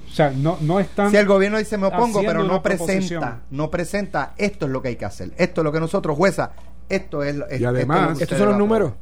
O 0.07 0.11
sea, 0.15 0.29
no, 0.29 0.57
no 0.61 0.79
están. 0.79 1.11
Si 1.11 1.17
el 1.17 1.25
gobierno 1.25 1.57
dice 1.57 1.77
me 1.77 1.87
opongo, 1.87 2.21
pero 2.25 2.45
no 2.45 2.63
presenta, 2.63 3.41
no 3.51 3.69
presenta, 3.69 4.33
esto 4.37 4.67
es 4.67 4.71
lo 4.71 4.81
que 4.81 4.87
hay 4.89 4.95
que 4.95 5.03
hacer. 5.03 5.33
Esto 5.35 5.59
es 5.61 5.65
lo 5.65 5.73
que 5.73 5.81
nosotros, 5.81 6.15
jueza, 6.15 6.53
esto 6.87 7.23
es. 7.23 7.35
y 7.59 7.65
además, 7.65 8.21
estos 8.21 8.37
son 8.37 8.49
los 8.49 8.57
números. 8.57 8.93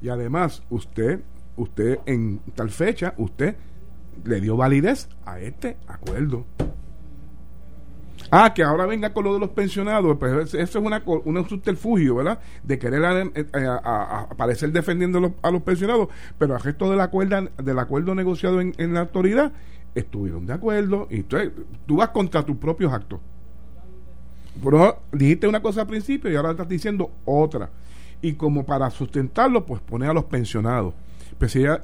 Y 0.00 0.08
además, 0.08 0.62
usted 0.70 1.20
usted 1.62 1.98
en 2.06 2.40
tal 2.54 2.70
fecha, 2.70 3.14
usted 3.16 3.56
le 4.24 4.40
dio 4.40 4.56
validez 4.56 5.08
a 5.24 5.40
este 5.40 5.76
acuerdo. 5.86 6.46
Ah, 8.30 8.54
que 8.54 8.62
ahora 8.62 8.86
venga 8.86 9.12
con 9.12 9.24
lo 9.24 9.34
de 9.34 9.40
los 9.40 9.50
pensionados, 9.50 10.16
pues 10.18 10.54
eso 10.54 10.78
es 10.78 10.84
una, 10.84 11.02
un 11.04 11.48
subterfugio, 11.48 12.14
¿verdad? 12.14 12.38
De 12.62 12.78
querer 12.78 13.30
eh, 13.34 13.46
eh, 13.52 13.66
aparecer 13.84 14.72
defendiendo 14.72 15.34
a 15.42 15.50
los, 15.50 15.62
pensionados, 15.62 16.08
pero 16.38 16.54
al 16.54 16.62
resto 16.62 16.90
del 16.90 17.00
acuerdo, 17.00 17.48
del 17.62 17.78
acuerdo 17.78 18.14
negociado 18.14 18.60
en, 18.60 18.94
la 18.94 19.00
autoridad, 19.00 19.52
estuvieron 19.94 20.46
de 20.46 20.54
acuerdo 20.54 21.08
y 21.10 21.24
tú 21.24 21.96
vas 21.96 22.08
contra 22.08 22.42
tus 22.42 22.56
propios 22.56 22.92
actos. 22.92 23.20
Pero 24.62 25.02
dijiste 25.12 25.46
una 25.46 25.60
cosa 25.60 25.82
al 25.82 25.86
principio 25.88 26.30
y 26.30 26.36
ahora 26.36 26.52
estás 26.52 26.68
diciendo 26.68 27.10
otra. 27.24 27.70
Y 28.20 28.34
como 28.34 28.64
para 28.64 28.88
sustentarlo, 28.90 29.66
pues 29.66 29.82
pone 29.82 30.06
a 30.06 30.12
los 30.12 30.24
pensionados. 30.24 30.94
Pues 31.38 31.56
ella, 31.56 31.82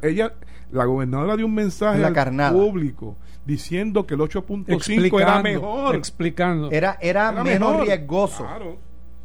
la 0.72 0.84
gobernadora 0.84 1.36
dio 1.36 1.46
un 1.46 1.54
mensaje 1.54 2.04
al 2.04 2.52
público 2.52 3.16
diciendo 3.44 4.06
que 4.06 4.14
el 4.14 4.20
8.5 4.20 5.20
era 5.20 5.42
mejor. 5.42 5.96
Explicando. 5.96 6.70
Era, 6.70 6.98
era, 7.00 7.32
menos 7.32 7.80
riesgoso. 7.80 8.46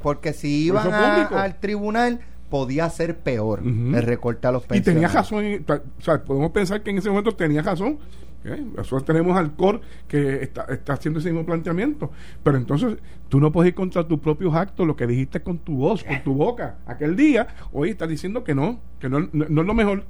Porque 0.02 0.34
si 0.34 0.66
iban 0.66 0.92
al 0.94 1.60
tribunal 1.60 2.20
podía 2.50 2.88
ser 2.90 3.18
peor 3.18 3.62
el 3.64 4.04
recorte 4.04 4.48
a 4.48 4.52
los 4.52 4.64
pensionados. 4.64 4.88
Y 4.88 4.94
tenía 4.94 5.08
razón, 5.08 5.82
o 5.98 6.02
sea, 6.02 6.24
podemos 6.24 6.52
pensar 6.52 6.84
que 6.84 6.92
en 6.92 7.00
ese 7.00 7.10
momento 7.10 7.36
tenía 7.36 7.62
razón. 7.62 7.98
¿Eh? 8.46 8.66
Tenemos 9.06 9.38
al 9.38 9.54
COR 9.56 9.82
que 10.08 10.44
está, 10.44 10.64
está, 10.66 10.94
haciendo 10.94 11.20
ese 11.20 11.32
mismo 11.32 11.46
planteamiento. 11.46 12.12
Pero 12.44 12.58
entonces 12.58 12.98
tú 13.30 13.40
no 13.40 13.52
puedes 13.52 13.70
ir 13.70 13.76
contra 13.76 14.08
tus 14.08 14.20
propios 14.20 14.54
actos, 14.56 14.86
lo 14.86 14.96
que 14.96 15.08
dijiste 15.08 15.42
con 15.42 15.60
tu 15.60 15.78
voz, 15.78 16.04
con 16.04 16.24
tu 16.24 16.34
boca. 16.34 16.78
Aquel 16.86 17.16
día, 17.16 17.48
hoy 17.72 17.90
estás 17.90 18.10
diciendo 18.10 18.44
que 18.44 18.56
no, 18.56 18.80
que 19.00 19.10
no, 19.10 19.30
no, 19.32 19.62
es 19.62 19.68
lo 19.68 19.74
mejor. 19.74 20.04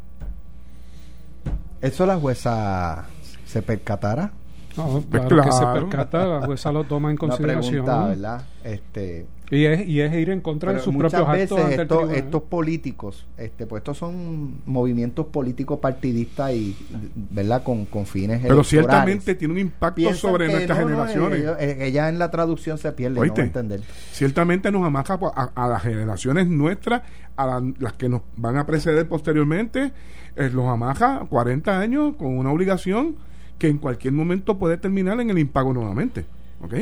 ¿Eso 1.82 2.06
la 2.06 2.18
jueza 2.18 3.08
se 3.46 3.62
percatara? 3.62 4.32
Pues 4.76 5.26
claro, 5.26 5.44
que 5.44 5.52
se 5.52 5.66
percata, 5.66 6.26
la 6.26 6.46
jueza 6.46 6.72
lo 6.72 6.84
toma 6.84 7.12
en 7.12 7.18
consideración. 7.24 7.86
¿verdad? 7.86 8.44
Este, 8.64 9.26
y 9.52 9.66
es, 9.66 9.88
y 9.88 10.02
es 10.02 10.14
ir 10.14 10.30
en 10.32 10.42
contra 10.42 10.74
de 10.74 10.80
sus 10.80 10.96
propios 10.96 11.32
veces 11.32 11.52
actos. 11.52 12.12
estos, 12.12 12.44
políticos, 12.44 13.28
este, 13.38 13.68
pues 13.68 13.82
estos 13.82 13.98
son 13.98 14.62
movimientos 14.66 15.28
políticos 15.28 15.80
partidistas 15.80 16.54
y, 16.54 16.76
¿verdad? 17.30 17.62
Con, 17.62 17.86
con 17.86 18.06
fines 18.06 18.42
Pero 18.42 18.64
ciertamente 18.64 19.36
tiene 19.36 19.54
un 19.54 19.60
impacto 19.60 20.14
sobre 20.16 20.48
nuestras 20.48 20.80
generaciones. 20.80 21.46
ella 21.60 22.10
en 22.10 22.20
la 22.20 22.32
traducción 22.32 22.78
se 22.78 22.92
pierde, 22.94 23.20
no 23.20 23.36
entender. 23.36 23.82
Ciertamente 24.12 24.72
nos 24.72 24.86
amaja 24.86 25.20
a, 25.56 25.68
las 25.68 25.84
generaciones 25.84 26.48
nuestras, 26.48 27.04
a 27.38 27.62
las 27.80 27.94
que 27.94 28.10
nos 28.10 28.22
van 28.36 28.58
a 28.58 28.66
preceder 28.66 29.08
posteriormente, 29.08 29.92
eh, 30.36 30.50
los 30.52 30.66
amaja 30.66 31.26
40 31.30 31.80
años 31.80 32.16
con 32.16 32.38
una 32.38 32.52
obligación 32.52 33.18
que 33.58 33.68
en 33.68 33.78
cualquier 33.78 34.14
momento 34.14 34.58
puede 34.58 34.78
terminar 34.78 35.20
en 35.20 35.30
el 35.30 35.40
impago 35.40 35.74
nuevamente. 35.74 36.26
¿Ok? 36.62 36.74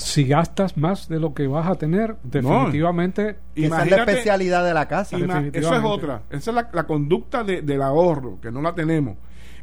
si 0.00 0.24
gastas 0.24 0.76
más 0.76 1.08
de 1.08 1.20
lo 1.20 1.34
que 1.34 1.46
vas 1.46 1.68
a 1.68 1.74
tener, 1.74 2.16
definitivamente. 2.22 3.36
esa 3.54 3.84
es 3.84 3.90
la 3.90 3.96
especialidad 3.98 4.64
de 4.64 4.74
la 4.74 4.88
casa. 4.88 5.16
Eso 5.52 5.74
es 5.74 5.84
otra. 5.84 6.22
Esa 6.30 6.50
es 6.50 6.66
la, 6.72 6.86
conducta 6.86 7.44
del 7.44 7.82
ahorro, 7.82 8.38
que 8.40 8.50
no 8.50 8.62
la 8.62 8.74
tenemos. 8.74 9.16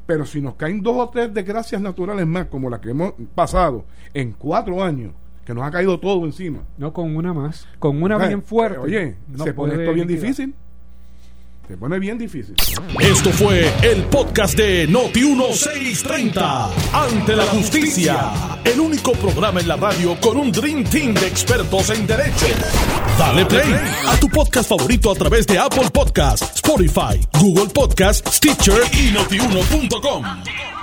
Pero 0.05 0.25
si 0.25 0.39
nos 0.39 0.55
caen 0.55 0.81
dos 0.81 0.95
o 0.97 1.09
tres 1.09 1.33
desgracias 1.33 1.81
naturales 1.81 2.25
más, 2.25 2.45
como 2.45 2.69
la 2.69 2.79
que 2.79 2.91
hemos 2.91 3.13
pasado 3.35 3.85
en 4.13 4.31
cuatro 4.31 4.81
años, 4.83 5.11
que 5.43 5.53
nos 5.53 5.65
ha 5.65 5.71
caído 5.71 5.99
todo 5.99 6.25
encima. 6.25 6.59
No 6.77 6.93
con 6.93 7.15
una 7.15 7.33
más, 7.33 7.67
con 7.79 8.01
una 8.01 8.17
bien 8.17 8.41
fuerte. 8.41 8.77
Oye, 8.77 9.15
se 9.43 9.53
pone 9.53 9.75
esto 9.75 9.93
bien 9.93 10.07
difícil. 10.07 10.53
Se 11.67 11.75
pone 11.75 11.99
bien 11.99 12.17
difícil. 12.17 12.55
Esto 12.97 13.29
fue 13.31 13.69
el 13.81 14.03
podcast 14.03 14.57
de 14.57 14.87
Noti1630. 14.87 16.69
Ante 16.93 17.35
la 17.35 17.43
justicia. 17.47 18.31
El 18.63 18.79
único 18.79 19.11
programa 19.13 19.59
en 19.59 19.67
la 19.67 19.75
radio 19.75 20.17
con 20.21 20.37
un 20.37 20.49
Dream 20.49 20.85
Team 20.85 21.13
de 21.13 21.27
expertos 21.27 21.89
en 21.89 22.07
derecho. 22.07 22.45
Dale 23.19 23.45
play 23.45 23.73
a 24.07 24.17
tu 24.17 24.29
podcast 24.29 24.69
favorito 24.69 25.11
a 25.11 25.15
través 25.15 25.45
de 25.45 25.59
Apple 25.59 25.89
Podcasts, 25.91 26.55
Spotify, 26.55 27.19
Google 27.37 27.67
Podcasts, 27.73 28.37
Stitcher 28.37 28.81
y 28.93 29.11
notiuno.com. 29.11 30.76